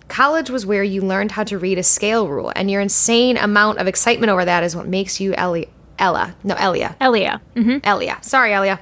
College 0.09 0.51
was 0.51 0.67
where 0.67 0.83
you 0.83 1.01
learned 1.01 1.31
how 1.31 1.45
to 1.45 1.59
read 1.61 1.79
a 1.79 1.85
scale 1.85 2.27
rule, 2.27 2.53
and 2.57 2.69
your 2.69 2.81
insane 2.81 3.37
amount 3.37 3.79
of 3.79 3.87
excitement 3.87 4.31
over 4.31 4.45
that 4.45 4.65
is 4.65 4.75
what 4.75 4.89
makes 4.89 5.21
you 5.21 5.33
Ellie. 5.35 5.69
Ella. 5.97 6.35
No, 6.43 6.57
Elia. 6.57 6.97
Elia. 7.01 7.41
Mm-hmm. 7.55 7.79
Elia. 7.85 8.19
Sorry, 8.23 8.53
Elia. 8.53 8.81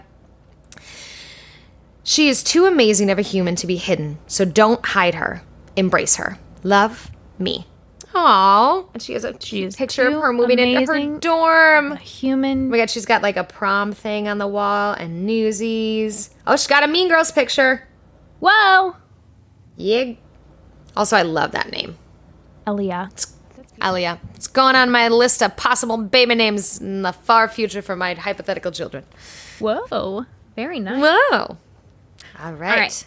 She 2.09 2.29
is 2.29 2.45
too 2.45 2.67
amazing 2.67 3.11
of 3.11 3.19
a 3.19 3.23
human 3.23 3.57
to 3.57 3.67
be 3.67 3.75
hidden, 3.75 4.19
so 4.29 4.45
don't 4.45 4.87
hide 4.87 5.17
her. 5.17 5.43
Embrace 5.75 6.15
her. 6.15 6.39
Love 6.63 7.11
me. 7.37 7.67
Aww. 8.15 8.87
And 8.95 9.03
she 9.03 9.15
has 9.15 9.25
a 9.25 9.35
She's 9.41 9.75
picture 9.75 10.07
of 10.07 10.13
her 10.23 10.33
moving 10.33 10.61
into 10.61 10.87
her 10.87 11.19
dorm. 11.19 11.93
Oh 11.93 11.97
Human. 11.97 12.71
my 12.71 12.77
god, 12.77 12.91
she's 12.91 13.07
got 13.07 13.23
like 13.23 13.37
a 13.37 13.43
prom 13.43 13.91
thing 13.91 14.29
on 14.29 14.39
the 14.39 14.47
wall 14.47 14.93
and 14.93 15.27
newsies. 15.27 16.31
Oh, 16.47 16.55
she's 16.55 16.69
got 16.69 16.85
a 16.85 16.87
Mean 16.87 17.09
Girls 17.09 17.33
picture. 17.33 17.89
Whoa. 18.39 18.95
Yeah. 19.75 20.13
Also, 20.97 21.17
I 21.17 21.23
love 21.23 21.51
that 21.53 21.73
name. 21.73 21.99
Elia. 22.69 23.11
Elia. 23.83 24.21
It's 24.37 24.47
going 24.47 24.77
on 24.77 24.93
my 24.93 25.09
list 25.09 25.43
of 25.43 25.57
possible 25.57 25.97
baby 25.97 26.37
names 26.37 26.81
in 26.81 27.03
the 27.03 27.13
far 27.13 27.49
future 27.49 27.83
for 27.83 27.97
my 27.97 28.15
hypothetical 28.15 28.71
children. 28.71 29.03
Whoa. 29.59 30.25
Very 30.55 30.79
nice. 30.79 31.03
Whoa. 31.03 31.59
All 32.43 32.53
right. 32.53 32.79
right. 32.79 33.07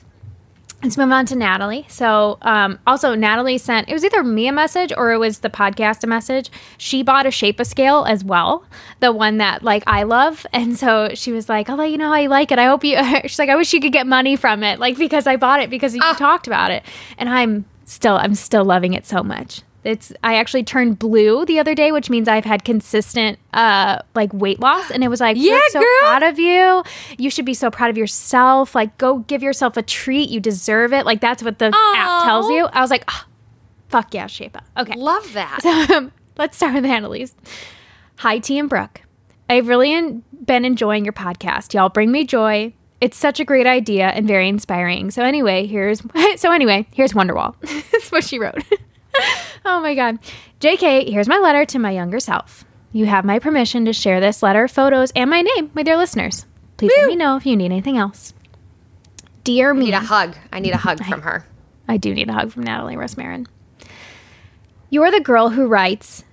Let's 0.81 0.97
move 0.97 1.11
on 1.11 1.25
to 1.25 1.35
Natalie. 1.35 1.85
So, 1.89 2.37
um, 2.41 2.79
also, 2.87 3.13
Natalie 3.13 3.57
sent 3.57 3.89
it 3.89 3.93
was 3.93 4.05
either 4.05 4.23
me 4.23 4.47
a 4.47 4.53
message 4.53 4.93
or 4.95 5.11
it 5.11 5.17
was 5.17 5.39
the 5.39 5.49
podcast 5.49 6.05
a 6.05 6.07
message. 6.07 6.49
She 6.77 7.03
bought 7.03 7.25
a 7.25 7.31
Shapa 7.31 7.65
scale 7.65 8.05
as 8.05 8.23
well, 8.23 8.63
the 9.01 9.11
one 9.11 9.37
that 9.39 9.61
like 9.61 9.83
I 9.87 10.03
love, 10.03 10.45
and 10.53 10.77
so 10.77 11.09
she 11.15 11.33
was 11.33 11.49
like, 11.49 11.69
"I'll 11.69 11.75
let 11.75 11.91
you 11.91 11.97
know 11.97 12.07
how 12.07 12.15
you 12.15 12.29
like 12.29 12.51
it. 12.51 12.59
I 12.59 12.65
hope 12.65 12.85
you." 12.85 12.97
She's 13.23 13.39
like, 13.39 13.49
"I 13.49 13.57
wish 13.57 13.73
you 13.73 13.81
could 13.81 13.91
get 13.91 14.07
money 14.07 14.37
from 14.37 14.63
it, 14.63 14.79
like 14.79 14.97
because 14.97 15.27
I 15.27 15.35
bought 15.35 15.59
it 15.59 15.69
because 15.69 15.93
you 15.93 16.01
talked 16.15 16.47
about 16.47 16.71
it, 16.71 16.83
and 17.17 17.27
I'm 17.27 17.65
still 17.83 18.15
I'm 18.15 18.35
still 18.35 18.63
loving 18.63 18.93
it 18.93 19.05
so 19.05 19.21
much." 19.21 19.63
It's 19.83 20.11
I 20.23 20.35
actually 20.35 20.63
turned 20.63 20.99
blue 20.99 21.45
the 21.45 21.59
other 21.59 21.73
day, 21.73 21.91
which 21.91 22.09
means 22.09 22.27
I've 22.27 22.45
had 22.45 22.65
consistent 22.65 23.39
uh 23.53 23.99
like 24.15 24.31
weight 24.33 24.59
loss, 24.59 24.91
and 24.91 25.03
it 25.03 25.07
was 25.07 25.21
like, 25.21 25.37
Yeah, 25.39 25.53
"We're 25.53 25.69
so 25.69 25.79
girl." 25.79 25.87
proud 26.01 26.23
of 26.23 26.37
you. 26.39 26.83
You 27.17 27.29
should 27.29 27.45
be 27.45 27.53
so 27.53 27.71
proud 27.71 27.89
of 27.89 27.97
yourself. 27.97 28.75
Like, 28.75 28.97
go 28.97 29.19
give 29.19 29.41
yourself 29.41 29.77
a 29.77 29.81
treat. 29.81 30.29
You 30.29 30.39
deserve 30.39 30.91
it. 30.93 31.05
Like, 31.05 31.21
that's 31.21 31.41
what 31.41 31.59
the 31.59 31.67
app 31.75 32.25
tells 32.25 32.49
you. 32.49 32.65
I 32.73 32.81
was 32.81 32.89
like, 32.89 33.03
"Ah, 33.07 33.25
fuck 33.87 34.13
yeah, 34.13 34.27
Shapa 34.27 34.63
Okay. 34.77 34.93
Love 34.97 35.31
that. 35.33 35.59
Um, 35.95 36.11
let's 36.37 36.57
start 36.57 36.73
with 36.73 36.85
Annalise. 36.85 37.35
Hi, 38.17 38.39
T 38.39 38.59
and 38.59 38.69
Brooke. 38.69 39.01
I've 39.49 39.67
really 39.67 39.93
en- 39.93 40.23
been 40.45 40.65
enjoying 40.65 41.05
your 41.05 41.13
podcast. 41.13 41.73
Y'all 41.73 41.89
bring 41.89 42.11
me 42.11 42.25
joy. 42.25 42.73
It's 43.01 43.15
such 43.17 43.39
a 43.39 43.45
great 43.45 43.65
idea 43.65 44.07
and 44.09 44.27
very 44.27 44.49
inspiring. 44.49 45.09
So 45.09 45.23
anyway, 45.23 45.65
here's 45.67 46.03
so 46.35 46.51
anyway, 46.51 46.85
here's 46.93 47.13
Wonderwall. 47.13 47.55
That's 47.91 48.11
what 48.11 48.25
she 48.25 48.39
wrote. 48.39 48.61
Oh 49.65 49.81
my 49.81 49.95
god. 49.95 50.19
JK, 50.59 51.09
here's 51.09 51.27
my 51.27 51.37
letter 51.37 51.65
to 51.65 51.79
my 51.79 51.91
younger 51.91 52.19
self. 52.19 52.65
You 52.91 53.05
have 53.05 53.23
my 53.23 53.39
permission 53.39 53.85
to 53.85 53.93
share 53.93 54.19
this 54.19 54.41
letter, 54.41 54.67
photos, 54.67 55.11
and 55.15 55.29
my 55.29 55.41
name 55.41 55.71
with 55.73 55.87
your 55.87 55.97
listeners. 55.97 56.45
Please 56.77 56.91
let 56.97 57.07
me 57.07 57.15
know 57.15 57.35
if 57.35 57.45
you 57.45 57.55
need 57.55 57.65
anything 57.65 57.97
else. 57.97 58.33
Dear 59.43 59.73
me. 59.73 59.81
I 59.81 59.85
need 59.85 59.93
a 59.93 59.99
hug. 59.99 60.35
I 60.51 60.59
need 60.59 60.73
a 60.73 60.77
hug 60.77 61.03
from 61.03 61.21
her. 61.21 61.45
I 61.87 61.97
do 61.97 62.13
need 62.13 62.29
a 62.29 62.33
hug 62.33 62.51
from 62.51 62.63
Natalie 62.63 62.95
Rosmarin. 62.95 63.47
You're 64.89 65.11
the 65.11 65.19
girl 65.19 65.49
who 65.49 65.67
writes, 65.67 66.23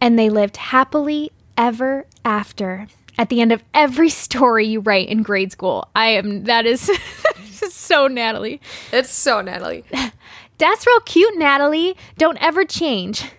and 0.00 0.18
they 0.18 0.30
lived 0.30 0.56
happily 0.56 1.32
ever 1.56 2.06
after. 2.24 2.86
At 3.18 3.28
the 3.28 3.40
end 3.40 3.52
of 3.52 3.62
every 3.74 4.08
story 4.24 4.66
you 4.66 4.80
write 4.80 5.08
in 5.08 5.22
grade 5.22 5.52
school, 5.52 5.88
I 5.94 6.08
am. 6.08 6.44
That 6.44 6.66
is 6.66 6.90
so 7.70 8.06
Natalie. 8.06 8.60
It's 8.92 9.10
so 9.10 9.40
Natalie. 9.40 9.84
That's 10.58 10.86
real 10.86 11.00
cute, 11.00 11.36
Natalie. 11.36 11.96
Don't 12.16 12.42
ever 12.42 12.64
change. 12.64 13.30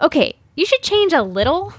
Okay, 0.00 0.36
you 0.56 0.64
should 0.66 0.82
change 0.82 1.12
a 1.12 1.22
little. 1.22 1.74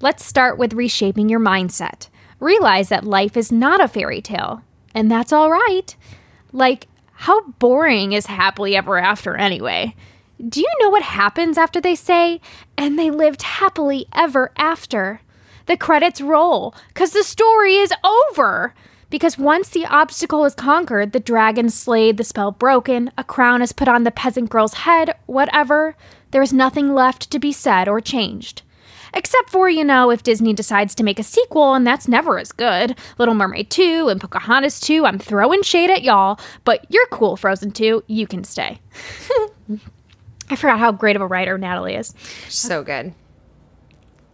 Let's 0.00 0.24
start 0.24 0.58
with 0.58 0.72
reshaping 0.72 1.28
your 1.28 1.40
mindset. 1.40 2.08
Realize 2.40 2.88
that 2.88 3.04
life 3.04 3.36
is 3.36 3.52
not 3.52 3.80
a 3.80 3.88
fairy 3.88 4.22
tale, 4.22 4.62
and 4.94 5.10
that's 5.10 5.32
all 5.32 5.50
right. 5.50 5.94
Like, 6.52 6.86
how 7.12 7.42
boring 7.58 8.12
is 8.12 8.26
happily 8.26 8.76
ever 8.76 8.96
after 8.96 9.36
anyway? 9.36 9.94
Do 10.46 10.60
you 10.60 10.72
know 10.78 10.88
what 10.88 11.02
happens 11.02 11.58
after 11.58 11.80
they 11.80 11.96
say, 11.96 12.40
and 12.76 12.98
they 12.98 13.10
lived 13.10 13.42
happily 13.42 14.06
ever 14.14 14.52
after? 14.56 15.20
The 15.66 15.76
credits 15.76 16.20
roll, 16.20 16.74
because 16.88 17.10
the 17.10 17.24
story 17.24 17.74
is 17.74 17.92
over. 18.04 18.72
Because 19.10 19.38
once 19.38 19.70
the 19.70 19.86
obstacle 19.86 20.44
is 20.44 20.54
conquered, 20.54 21.12
the 21.12 21.20
dragon 21.20 21.70
slayed, 21.70 22.18
the 22.18 22.24
spell 22.24 22.50
broken, 22.50 23.10
a 23.16 23.24
crown 23.24 23.62
is 23.62 23.72
put 23.72 23.88
on 23.88 24.04
the 24.04 24.10
peasant 24.10 24.50
girl's 24.50 24.74
head, 24.74 25.14
whatever, 25.26 25.96
there 26.30 26.42
is 26.42 26.52
nothing 26.52 26.94
left 26.94 27.30
to 27.30 27.38
be 27.38 27.52
said 27.52 27.88
or 27.88 28.00
changed. 28.00 28.62
Except 29.14 29.48
for, 29.48 29.70
you 29.70 29.84
know, 29.84 30.10
if 30.10 30.22
Disney 30.22 30.52
decides 30.52 30.94
to 30.94 31.02
make 31.02 31.18
a 31.18 31.22
sequel, 31.22 31.72
and 31.72 31.86
that's 31.86 32.06
never 32.06 32.38
as 32.38 32.52
good. 32.52 32.98
Little 33.16 33.34
Mermaid 33.34 33.70
2 33.70 34.08
and 34.08 34.20
Pocahontas 34.20 34.80
2, 34.80 35.06
I'm 35.06 35.18
throwing 35.18 35.62
shade 35.62 35.88
at 35.88 36.02
y'all, 36.02 36.38
but 36.64 36.84
you're 36.90 37.06
cool, 37.06 37.36
Frozen 37.36 37.72
2, 37.72 38.04
you 38.06 38.26
can 38.26 38.44
stay. 38.44 38.78
I 40.50 40.56
forgot 40.56 40.78
how 40.78 40.92
great 40.92 41.16
of 41.16 41.22
a 41.22 41.26
writer 41.26 41.56
Natalie 41.56 41.94
is. 41.94 42.14
So 42.48 42.82
good. 42.82 43.14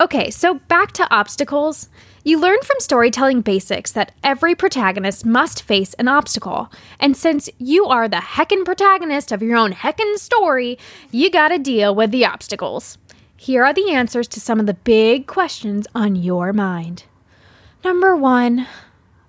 Okay, 0.00 0.30
so 0.30 0.54
back 0.54 0.92
to 0.92 1.14
obstacles. 1.14 1.88
You 2.26 2.40
learn 2.40 2.56
from 2.62 2.80
storytelling 2.80 3.42
basics 3.42 3.92
that 3.92 4.12
every 4.22 4.54
protagonist 4.54 5.26
must 5.26 5.60
face 5.62 5.92
an 5.94 6.08
obstacle. 6.08 6.72
And 6.98 7.14
since 7.14 7.50
you 7.58 7.84
are 7.84 8.08
the 8.08 8.16
heckin' 8.16 8.64
protagonist 8.64 9.30
of 9.30 9.42
your 9.42 9.58
own 9.58 9.72
heckin' 9.72 10.16
story, 10.16 10.78
you 11.10 11.30
gotta 11.30 11.58
deal 11.58 11.94
with 11.94 12.12
the 12.12 12.24
obstacles. 12.24 12.96
Here 13.36 13.62
are 13.62 13.74
the 13.74 13.90
answers 13.90 14.26
to 14.28 14.40
some 14.40 14.58
of 14.58 14.64
the 14.64 14.72
big 14.72 15.26
questions 15.26 15.86
on 15.94 16.16
your 16.16 16.54
mind. 16.54 17.04
Number 17.84 18.16
one, 18.16 18.66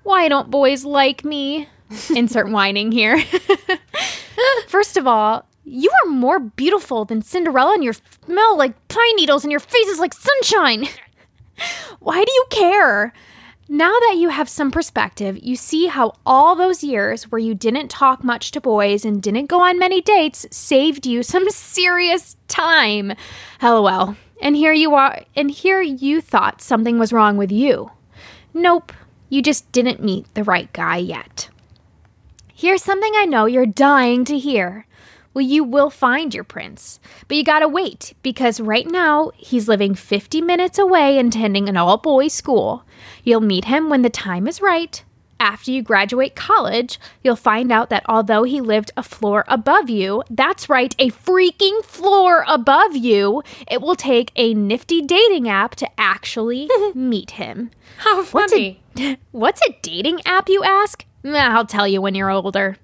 why 0.03 0.29
don't 0.29 0.49
boys 0.49 0.85
like 0.85 1.25
me? 1.25 1.67
Insert 2.15 2.49
whining 2.49 2.93
here. 2.93 3.21
First 4.69 4.95
of 4.95 5.05
all, 5.05 5.45
you 5.65 5.91
are 6.01 6.09
more 6.09 6.39
beautiful 6.39 7.03
than 7.03 7.21
Cinderella 7.21 7.73
and 7.73 7.83
your 7.83 7.95
smell 8.23 8.57
like 8.57 8.87
pine 8.87 9.15
needles 9.17 9.43
and 9.43 9.51
your 9.51 9.59
face 9.59 9.87
is 9.87 9.99
like 9.99 10.13
sunshine. 10.13 10.87
Why 11.99 12.23
do 12.23 12.31
you 12.31 12.45
care? 12.49 13.13
Now 13.67 13.91
that 13.91 14.17
you 14.17 14.29
have 14.29 14.47
some 14.47 14.69
perspective, 14.69 15.39
you 15.41 15.55
see 15.55 15.87
how 15.87 16.13
all 16.23 16.55
those 16.55 16.83
years 16.83 17.31
where 17.31 17.39
you 17.39 17.55
didn't 17.55 17.87
talk 17.87 18.23
much 18.23 18.51
to 18.51 18.61
boys 18.61 19.03
and 19.03 19.23
didn't 19.23 19.47
go 19.47 19.59
on 19.61 19.79
many 19.79 20.01
dates 20.01 20.45
saved 20.51 21.07
you 21.07 21.23
some 21.23 21.49
serious 21.49 22.37
time. 22.47 23.13
LOL. 23.61 24.15
And 24.41 24.55
here 24.55 24.73
you 24.73 24.93
are, 24.93 25.23
and 25.35 25.49
here 25.49 25.81
you 25.81 26.21
thought 26.21 26.61
something 26.61 26.99
was 26.99 27.13
wrong 27.13 27.37
with 27.37 27.51
you. 27.51 27.89
Nope, 28.53 28.91
you 29.29 29.41
just 29.41 29.71
didn't 29.71 30.03
meet 30.03 30.31
the 30.33 30.43
right 30.43 30.71
guy 30.73 30.97
yet. 30.97 31.49
Here's 32.53 32.83
something 32.83 33.13
I 33.15 33.25
know 33.25 33.45
you're 33.45 33.65
dying 33.65 34.25
to 34.25 34.37
hear. 34.37 34.85
Well, 35.35 35.43
you 35.43 35.65
will 35.65 35.89
find 35.89 36.33
your 36.33 36.45
prince, 36.45 36.99
but 37.27 37.35
you 37.35 37.43
gotta 37.43 37.67
wait 37.67 38.13
because 38.23 38.61
right 38.61 38.89
now 38.89 39.31
he's 39.35 39.67
living 39.67 39.93
50 39.93 40.39
minutes 40.41 40.79
away 40.79 41.19
and 41.19 41.27
attending 41.27 41.67
an 41.67 41.75
all 41.75 41.97
boys 41.97 42.31
school. 42.31 42.85
You'll 43.25 43.41
meet 43.41 43.65
him 43.65 43.89
when 43.89 44.01
the 44.01 44.09
time 44.09 44.47
is 44.47 44.61
right. 44.61 45.03
After 45.37 45.71
you 45.71 45.81
graduate 45.83 46.37
college, 46.37 46.97
you'll 47.21 47.35
find 47.35 47.69
out 47.69 47.89
that 47.89 48.05
although 48.07 48.43
he 48.43 48.61
lived 48.61 48.91
a 48.95 49.03
floor 49.03 49.43
above 49.49 49.89
you, 49.89 50.23
that's 50.29 50.69
right, 50.69 50.95
a 50.97 51.09
freaking 51.11 51.83
floor 51.83 52.45
above 52.47 52.95
you, 52.95 53.43
it 53.69 53.81
will 53.81 53.95
take 53.95 54.31
a 54.37 54.53
nifty 54.53 55.01
dating 55.01 55.49
app 55.49 55.75
to 55.75 55.89
actually 55.99 56.69
meet 56.95 57.31
him. 57.31 57.71
How 57.97 58.23
What's 58.23 58.53
funny. 58.53 58.81
a, 58.97 59.17
what's 59.31 59.59
a 59.67 59.77
dating 59.81 60.21
app, 60.25 60.47
you 60.47 60.63
ask? 60.63 61.03
I'll 61.25 61.65
tell 61.65 61.87
you 61.89 61.99
when 62.01 62.15
you're 62.15 62.31
older. 62.31 62.77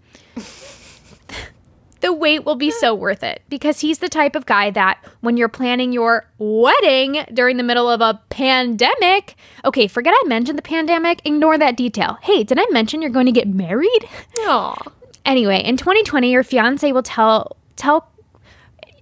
The 2.01 2.13
wait 2.13 2.45
will 2.45 2.55
be 2.55 2.71
so 2.71 2.93
worth 2.93 3.23
it 3.23 3.41
because 3.49 3.79
he's 3.79 3.99
the 3.99 4.09
type 4.09 4.35
of 4.35 4.45
guy 4.45 4.69
that 4.71 5.03
when 5.21 5.37
you're 5.37 5.47
planning 5.47 5.91
your 5.91 6.27
wedding 6.37 7.23
during 7.33 7.57
the 7.57 7.63
middle 7.63 7.89
of 7.89 8.01
a 8.01 8.21
pandemic, 8.29 9.35
okay, 9.65 9.87
forget 9.87 10.13
I 10.15 10.27
mentioned 10.27 10.57
the 10.57 10.63
pandemic, 10.63 11.21
ignore 11.25 11.57
that 11.57 11.77
detail. 11.77 12.17
Hey, 12.21 12.43
did 12.43 12.59
I 12.59 12.65
mention 12.71 13.01
you're 13.01 13.11
going 13.11 13.27
to 13.27 13.31
get 13.31 13.47
married? 13.47 14.07
Aw. 14.39 14.91
Anyway, 15.25 15.63
in 15.63 15.77
2020, 15.77 16.31
your 16.31 16.43
fiance 16.43 16.91
will 16.91 17.03
tell 17.03 17.55
tell 17.75 18.09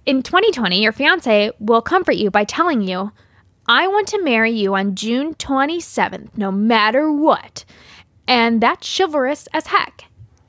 in 0.06 0.22
2020, 0.22 0.82
your 0.82 0.92
fiance 0.92 1.50
will 1.58 1.82
comfort 1.82 2.16
you 2.16 2.30
by 2.30 2.44
telling 2.44 2.80
you, 2.82 3.12
"I 3.66 3.86
want 3.86 4.08
to 4.08 4.22
marry 4.22 4.50
you 4.50 4.74
on 4.74 4.94
June 4.94 5.34
27th, 5.34 6.36
no 6.36 6.50
matter 6.50 7.10
what." 7.10 7.64
And 8.26 8.60
that's 8.60 8.96
chivalrous 8.96 9.48
as 9.52 9.68
heck. 9.68 10.04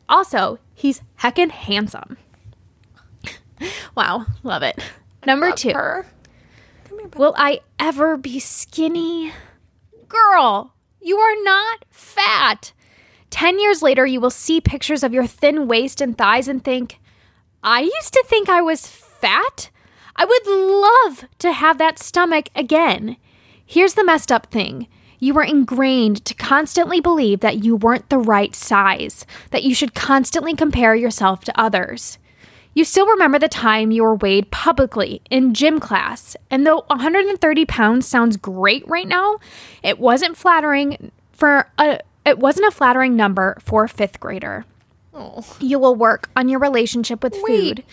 Also, 0.08 0.60
He's 0.82 1.04
heckin' 1.20 1.52
handsome. 1.52 2.18
Wow, 3.96 4.26
love 4.44 4.64
it. 4.64 4.80
Number 5.26 5.50
Love 5.50 5.56
two. 5.56 5.72
her. 5.74 6.06
Come 6.86 7.00
here, 7.00 7.08
bud. 7.08 7.20
Will 7.20 7.34
I 7.38 7.62
ever 7.80 8.18
be 8.18 8.40
skinny? 8.40 9.32
Girl, 10.08 10.74
you 11.02 11.18
are 11.18 11.44
not 11.44 11.86
fat. 11.90 12.74
10 13.30 13.60
years 13.60 13.82
later, 13.82 14.06
you 14.06 14.20
will 14.20 14.30
see 14.30 14.60
pictures 14.60 15.04
of 15.04 15.14
your 15.14 15.26
thin 15.26 15.68
waist 15.68 16.02
and 16.02 16.18
thighs 16.18 16.48
and 16.48 16.64
think, 16.64 17.00
I 17.64 17.82
used 17.82 18.14
to 18.14 18.24
think 18.28 18.50
I 18.50 18.62
was 18.62 18.88
fat. 18.88 19.70
I 20.16 20.26
would 20.26 20.48
love 20.48 21.30
to 21.40 21.52
have 21.54 21.78
that 21.78 22.00
stomach 22.00 22.50
again. 22.56 23.18
Here's 23.66 23.94
the 23.94 24.04
messed 24.04 24.32
up 24.32 24.48
thing 24.48 24.88
you 25.20 25.36
were 25.36 25.44
ingrained 25.44 26.26
to 26.26 26.34
constantly 26.34 27.00
believe 27.00 27.42
that 27.42 27.64
you 27.64 27.76
weren't 27.76 28.10
the 28.10 28.18
right 28.18 28.56
size, 28.56 29.26
that 29.52 29.64
you 29.64 29.76
should 29.76 29.94
constantly 29.94 30.56
compare 30.56 30.96
yourself 30.96 31.44
to 31.44 31.60
others. 31.60 32.18
You 32.74 32.86
still 32.86 33.06
remember 33.06 33.38
the 33.38 33.50
time 33.50 33.92
you 33.92 34.04
were 34.04 34.16
weighed 34.16 34.50
publicly 34.52 35.22
in 35.30 35.54
gym 35.54 35.80
class, 35.80 36.38
and 36.50 36.66
though 36.66 36.84
130 36.88 37.66
pounds 37.66 38.08
sounds 38.08 38.38
great 38.38 38.88
right 38.88 39.08
now, 39.08 39.40
it 39.84 40.00
wasn't 40.00 40.38
flattering 40.38 41.12
for 41.34 41.68
a 41.78 42.00
it 42.26 42.38
wasn't 42.40 42.68
a 42.68 42.72
flattering 42.72 43.16
number 43.16 43.58
for 43.62 43.84
a 43.86 43.90
fifth 43.90 44.20
grader. 44.20 44.66
Oh. 45.14 45.44
You 45.60 45.80
will 45.80 45.96
work 45.96 46.30
on 46.36 46.48
your 46.48 46.60
relationship 46.60 47.24
with 47.24 47.34
Wait. 47.42 47.48
food. 47.78 47.84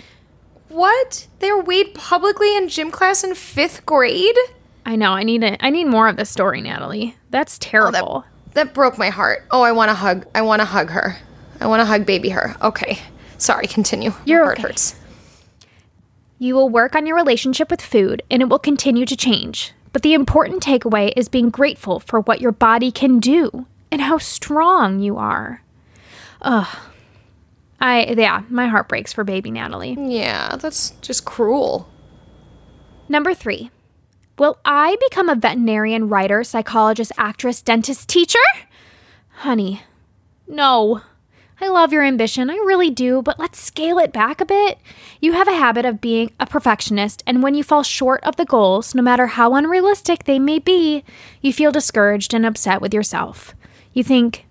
What? 0.69 1.27
They 1.41 1.51
were 1.51 1.63
weighed 1.63 1.95
publicly 1.95 2.55
in 2.57 2.69
gym 2.69 2.91
class 2.91 3.25
in 3.25 3.35
fifth 3.35 3.85
grade? 3.87 4.37
I 4.85 4.97
know. 4.97 5.13
I 5.13 5.23
need 5.23 5.43
a, 5.43 5.63
I 5.65 5.71
need 5.71 5.87
more 5.87 6.09
of 6.09 6.17
the 6.17 6.25
story, 6.25 6.61
Natalie. 6.61 7.17
That's 7.31 7.57
Oh, 7.57 7.61
terrible. 7.61 8.25
That 8.53 8.75
broke 8.75 8.99
my 8.99 9.09
heart. 9.09 9.45
Oh, 9.51 9.63
I 9.63 9.73
want 9.73 9.89
to 9.89 9.95
hug. 9.95 10.27
I 10.35 10.43
want 10.43 10.61
to 10.61 10.67
hug 10.67 10.91
her. 10.91 11.17
I 11.61 11.67
want 11.67 11.81
to 11.81 11.85
hug 11.87 12.07
baby 12.07 12.29
her. 12.31 12.55
Okay. 12.63 12.99
Sorry, 13.39 13.67
continue. 13.67 14.13
You're 14.25 14.45
heart 14.45 14.59
okay. 14.59 14.69
hurts. 14.69 14.95
You 16.39 16.55
will 16.55 16.69
work 16.69 16.95
on 16.95 17.07
your 17.07 17.17
relationship 17.17 17.71
with 17.71 17.81
food 17.81 18.23
and 18.31 18.43
it 18.43 18.49
will 18.49 18.59
continue 18.59 19.07
to 19.07 19.17
change. 19.17 19.73
But 19.93 20.03
the 20.03 20.15
important 20.15 20.63
takeaway 20.63 21.13
is 21.17 21.29
being 21.29 21.51
grateful 21.51 22.01
for 22.01 22.21
what 22.21 22.41
your 22.41 22.53
body 22.53 22.93
can 22.93 23.19
do 23.19 23.67
and 23.91 24.01
how 24.01 24.19
strong 24.19 25.01
you 25.01 25.17
are. 25.17 25.63
Ugh. 26.43 26.77
I 27.81 28.15
yeah, 28.17 28.43
my 28.49 28.67
heart 28.67 28.89
breaks 28.89 29.13
for 29.13 29.25
baby 29.25 29.51
Natalie. 29.51 29.97
Yeah, 29.99 30.57
that's 30.57 30.91
just 31.01 31.25
cruel. 31.25 31.89
Number 33.09 33.35
3. 33.35 33.71
Will 34.39 34.59
I 34.65 34.97
become 35.09 35.29
a 35.29 35.35
veterinarian, 35.35 36.09
writer, 36.09 36.45
psychologist, 36.45 37.13
actress, 37.17 37.63
dentist, 37.63 38.09
teacher? 38.09 38.39
Honey, 39.31 39.83
no. 40.47 41.03
I 41.61 41.69
love 41.69 41.93
your 41.93 42.05
ambition, 42.05 42.51
I 42.51 42.55
really 42.55 42.91
do, 42.91 43.21
but 43.21 43.41
let's 43.41 43.61
scale 43.61 43.99
it 43.99 44.13
back 44.13 44.41
a 44.41 44.47
bit. 44.47 44.79
You 45.21 45.33
have 45.33 45.49
a 45.49 45.55
habit 45.57 45.85
of 45.85 46.01
being 46.01 46.31
a 46.39 46.47
perfectionist, 46.47 47.25
and 47.27 47.43
when 47.43 47.57
you 47.57 47.65
fall 47.65 47.83
short 47.83 48.23
of 48.23 48.37
the 48.37 48.45
goals, 48.45 48.95
no 48.95 49.03
matter 49.03 49.27
how 49.27 49.55
unrealistic 49.57 50.25
they 50.25 50.39
may 50.39 50.61
be, 50.61 51.03
you 51.41 51.53
feel 51.53 51.73
discouraged 51.73 52.33
and 52.33 52.47
upset 52.47 52.81
with 52.81 52.95
yourself. 52.95 53.55
You 53.93 54.05
think, 54.05 54.47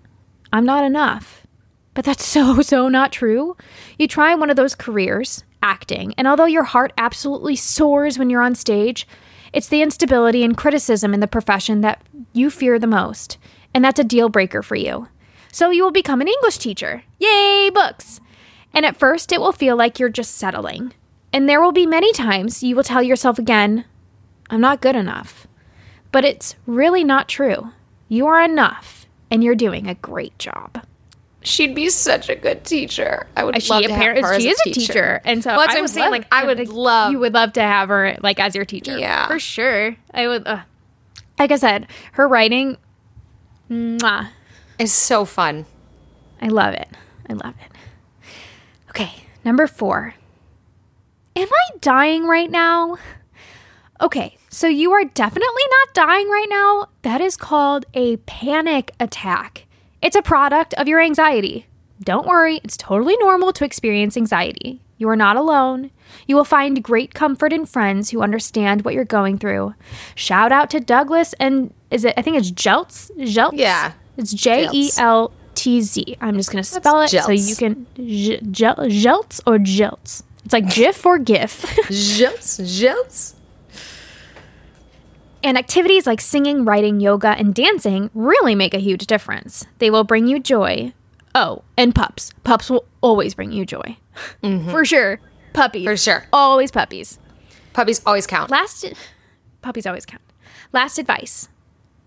I'm 0.52 0.66
not 0.66 0.84
enough. 0.84 1.46
But 1.94 2.04
that's 2.04 2.24
so, 2.26 2.60
so 2.60 2.88
not 2.88 3.10
true. 3.10 3.56
You 3.98 4.06
try 4.06 4.34
one 4.34 4.50
of 4.50 4.56
those 4.56 4.74
careers, 4.74 5.44
acting, 5.62 6.12
and 6.18 6.28
although 6.28 6.44
your 6.44 6.64
heart 6.64 6.92
absolutely 6.98 7.56
soars 7.56 8.18
when 8.18 8.28
you're 8.28 8.42
on 8.42 8.54
stage, 8.54 9.08
it's 9.54 9.68
the 9.68 9.80
instability 9.80 10.44
and 10.44 10.56
criticism 10.56 11.14
in 11.14 11.20
the 11.20 11.26
profession 11.26 11.80
that 11.80 12.02
you 12.34 12.50
fear 12.50 12.78
the 12.78 12.86
most, 12.86 13.38
and 13.72 13.82
that's 13.82 13.98
a 13.98 14.04
deal 14.04 14.28
breaker 14.28 14.62
for 14.62 14.76
you. 14.76 15.08
So 15.52 15.70
you 15.70 15.82
will 15.82 15.90
become 15.90 16.20
an 16.20 16.28
English 16.28 16.58
teacher. 16.58 17.02
Yay, 17.18 17.70
books! 17.72 18.20
And 18.74 18.84
at 18.84 18.96
first, 18.96 19.32
it 19.32 19.40
will 19.40 19.52
feel 19.52 19.76
like 19.76 19.98
you're 19.98 20.08
just 20.08 20.36
settling. 20.36 20.92
And 21.32 21.48
there 21.48 21.60
will 21.60 21.72
be 21.72 21.86
many 21.86 22.12
times 22.12 22.62
you 22.62 22.76
will 22.76 22.82
tell 22.84 23.02
yourself 23.02 23.38
again, 23.38 23.84
I'm 24.50 24.60
not 24.60 24.80
good 24.80 24.96
enough. 24.96 25.46
But 26.12 26.24
it's 26.24 26.54
really 26.66 27.04
not 27.04 27.28
true. 27.28 27.72
You 28.08 28.26
are 28.26 28.42
enough, 28.42 29.06
and 29.30 29.44
you're 29.44 29.54
doing 29.54 29.86
a 29.86 29.94
great 29.94 30.38
job. 30.38 30.84
She'd 31.42 31.74
be 31.74 31.88
such 31.90 32.28
a 32.28 32.34
good 32.34 32.64
teacher. 32.64 33.26
I 33.36 33.44
would 33.44 33.62
she 33.62 33.70
love 33.70 33.82
to 33.84 33.88
have 33.90 33.98
apparently 33.98 34.22
her 34.22 34.40
she 34.40 34.48
a 34.48 34.50
is 34.52 34.60
a 34.66 34.70
teacher, 34.70 35.20
and 35.24 35.42
so 35.42 35.50
Well, 35.50 35.60
that's 35.60 35.72
I 35.72 35.76
what 35.76 35.80
I'm 35.82 35.88
saying, 35.88 36.10
like, 36.10 36.26
I 36.32 36.44
would 36.44 36.58
like, 36.58 36.68
love- 36.72 37.12
you 37.12 37.18
would 37.20 37.34
love 37.34 37.52
to 37.54 37.62
have 37.62 37.88
her 37.90 38.16
like 38.22 38.40
as 38.40 38.54
your 38.54 38.64
teacher, 38.64 38.98
Yeah. 38.98 39.26
for 39.28 39.38
sure. 39.38 39.96
I 40.12 40.26
would. 40.28 40.46
Uh, 40.46 40.60
like 41.38 41.52
I 41.52 41.56
said, 41.56 41.86
her 42.12 42.26
writing, 42.26 42.76
mwah, 43.70 44.28
It's 44.78 44.92
so 44.92 45.24
fun. 45.24 45.66
I 46.40 46.48
love 46.48 46.74
it. 46.74 46.88
I 47.28 47.32
love 47.32 47.54
it. 47.60 48.28
Okay, 48.90 49.12
number 49.44 49.66
four. 49.66 50.14
Am 51.34 51.48
I 51.48 51.78
dying 51.80 52.26
right 52.26 52.50
now? 52.50 52.96
Okay, 54.00 54.36
so 54.48 54.68
you 54.68 54.92
are 54.92 55.04
definitely 55.04 55.62
not 55.70 55.94
dying 55.94 56.28
right 56.28 56.46
now. 56.48 56.88
That 57.02 57.20
is 57.20 57.36
called 57.36 57.86
a 57.94 58.16
panic 58.18 58.92
attack. 59.00 59.66
It's 60.00 60.16
a 60.16 60.22
product 60.22 60.74
of 60.74 60.86
your 60.86 61.00
anxiety. 61.00 61.66
Don't 62.00 62.26
worry, 62.26 62.60
it's 62.62 62.76
totally 62.76 63.16
normal 63.16 63.52
to 63.54 63.64
experience 63.64 64.16
anxiety. 64.16 64.80
You 64.98 65.08
are 65.08 65.16
not 65.16 65.36
alone. 65.36 65.90
You 66.26 66.36
will 66.36 66.44
find 66.44 66.82
great 66.82 67.14
comfort 67.14 67.52
in 67.52 67.66
friends 67.66 68.10
who 68.10 68.22
understand 68.22 68.84
what 68.84 68.94
you're 68.94 69.04
going 69.04 69.38
through. 69.38 69.74
Shout 70.14 70.52
out 70.52 70.70
to 70.70 70.80
Douglas 70.80 71.34
and 71.40 71.72
is 71.90 72.04
it 72.04 72.14
I 72.16 72.22
think 72.22 72.36
it's 72.36 72.50
Jeltz? 72.50 73.10
Jeltz? 73.18 73.50
Yeah. 73.54 73.92
It's 74.18 74.32
J 74.34 74.68
E 74.72 74.90
L 74.98 75.32
T 75.54 75.80
Z. 75.80 76.16
I'm 76.20 76.36
just 76.36 76.50
going 76.52 76.62
to 76.62 76.68
spell 76.68 77.00
it 77.00 77.08
so 77.08 77.30
you 77.30 77.56
can 77.56 77.86
J- 77.96 78.40
Jel- 78.50 78.76
Jeltz 78.76 79.40
or 79.46 79.58
Jeltz. 79.58 80.24
It's 80.44 80.52
like 80.52 80.68
GIF 80.74 81.04
or 81.06 81.18
GIF. 81.18 81.62
Jilts, 81.88 82.60
jilts. 82.60 83.34
And 85.42 85.56
activities 85.56 86.06
like 86.06 86.20
singing, 86.20 86.64
writing, 86.64 87.00
yoga, 87.00 87.28
and 87.38 87.54
dancing 87.54 88.10
really 88.12 88.54
make 88.54 88.74
a 88.74 88.78
huge 88.78 89.06
difference. 89.06 89.66
They 89.78 89.90
will 89.90 90.04
bring 90.04 90.26
you 90.26 90.40
joy. 90.40 90.92
Oh, 91.34 91.62
and 91.76 91.94
pups. 91.94 92.32
Pups 92.44 92.70
will 92.70 92.84
always 93.00 93.34
bring 93.34 93.52
you 93.52 93.64
joy. 93.64 93.96
Mm-hmm. 94.42 94.70
For 94.70 94.84
sure. 94.84 95.20
Puppies. 95.52 95.84
For 95.84 95.96
sure. 95.96 96.26
Always 96.32 96.70
puppies. 96.72 97.18
Puppies 97.72 98.00
always 98.04 98.26
count. 98.26 98.50
Last 98.50 98.84
puppies 99.62 99.86
always 99.86 100.04
count. 100.06 100.22
Last 100.72 100.98
advice. 100.98 101.48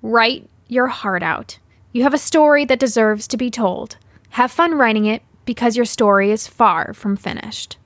Write 0.02 0.50
your 0.68 0.88
heart 0.88 1.24
out. 1.24 1.60
You 1.92 2.04
have 2.04 2.14
a 2.14 2.18
story 2.18 2.66
that 2.66 2.80
deserves 2.80 3.28
to 3.28 3.38
be 3.38 3.50
told. 3.50 3.98
Have 4.32 4.52
fun 4.52 4.76
writing 4.76 5.06
it 5.06 5.24
because 5.46 5.76
your 5.76 5.86
story 5.86 6.32
is 6.32 6.48
far 6.48 6.94
from 6.94 7.18
finished. 7.18 7.78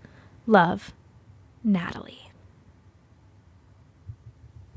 Love, 0.45 0.93
Natalie. 1.63 2.29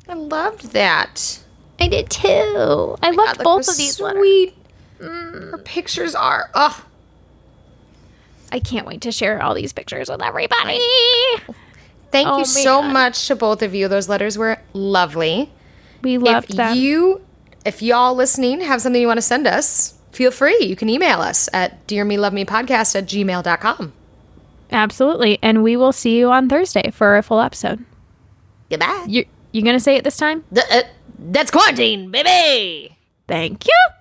I 0.08 0.14
loved 0.14 0.72
that. 0.72 1.40
I 1.78 1.88
did 1.88 2.08
too. 2.10 2.96
I 3.02 3.10
God, 3.10 3.16
loved 3.16 3.38
look 3.38 3.44
both 3.44 3.68
of 3.68 3.76
these 3.76 4.00
letters. 4.00 4.20
sweet. 4.20 4.54
Her 5.00 5.60
pictures 5.64 6.14
are. 6.14 6.50
Ugh. 6.54 6.82
I 8.50 8.58
can't 8.60 8.86
wait 8.86 9.02
to 9.02 9.12
share 9.12 9.42
all 9.42 9.54
these 9.54 9.72
pictures 9.74 10.08
with 10.08 10.22
everybody. 10.22 10.78
Thank 12.10 12.26
Oh, 12.28 12.38
you 12.38 12.44
so 12.46 12.80
man. 12.80 12.94
much 12.94 13.26
to 13.28 13.36
both 13.36 13.60
of 13.62 13.74
you. 13.74 13.86
Those 13.88 14.08
letters 14.08 14.38
were 14.38 14.58
lovely. 14.72 15.52
We 16.02 16.16
loved 16.16 16.50
if 16.50 16.56
them. 16.56 16.76
you, 16.78 17.24
if 17.68 17.82
y'all 17.82 18.14
listening 18.14 18.60
have 18.62 18.80
something 18.82 19.00
you 19.00 19.06
want 19.06 19.18
to 19.18 19.22
send 19.22 19.46
us, 19.46 19.94
feel 20.12 20.30
free. 20.30 20.58
You 20.60 20.74
can 20.74 20.88
email 20.88 21.20
us 21.20 21.48
at 21.52 21.86
dearmelovemepodcast 21.86 22.96
at 22.96 23.06
gmail.com. 23.06 23.92
Absolutely. 24.70 25.38
And 25.42 25.62
we 25.62 25.76
will 25.76 25.92
see 25.92 26.18
you 26.18 26.30
on 26.30 26.48
Thursday 26.48 26.90
for 26.90 27.16
a 27.16 27.22
full 27.22 27.40
episode. 27.40 27.84
Goodbye. 28.70 29.04
You 29.06 29.24
you 29.52 29.62
gonna 29.62 29.80
say 29.80 29.96
it 29.96 30.04
this 30.04 30.16
time? 30.16 30.44
Th- 30.52 30.66
uh, 30.70 30.82
that's 31.18 31.50
quarantine, 31.50 32.10
baby. 32.10 32.96
Thank 33.26 33.66
you. 33.66 33.97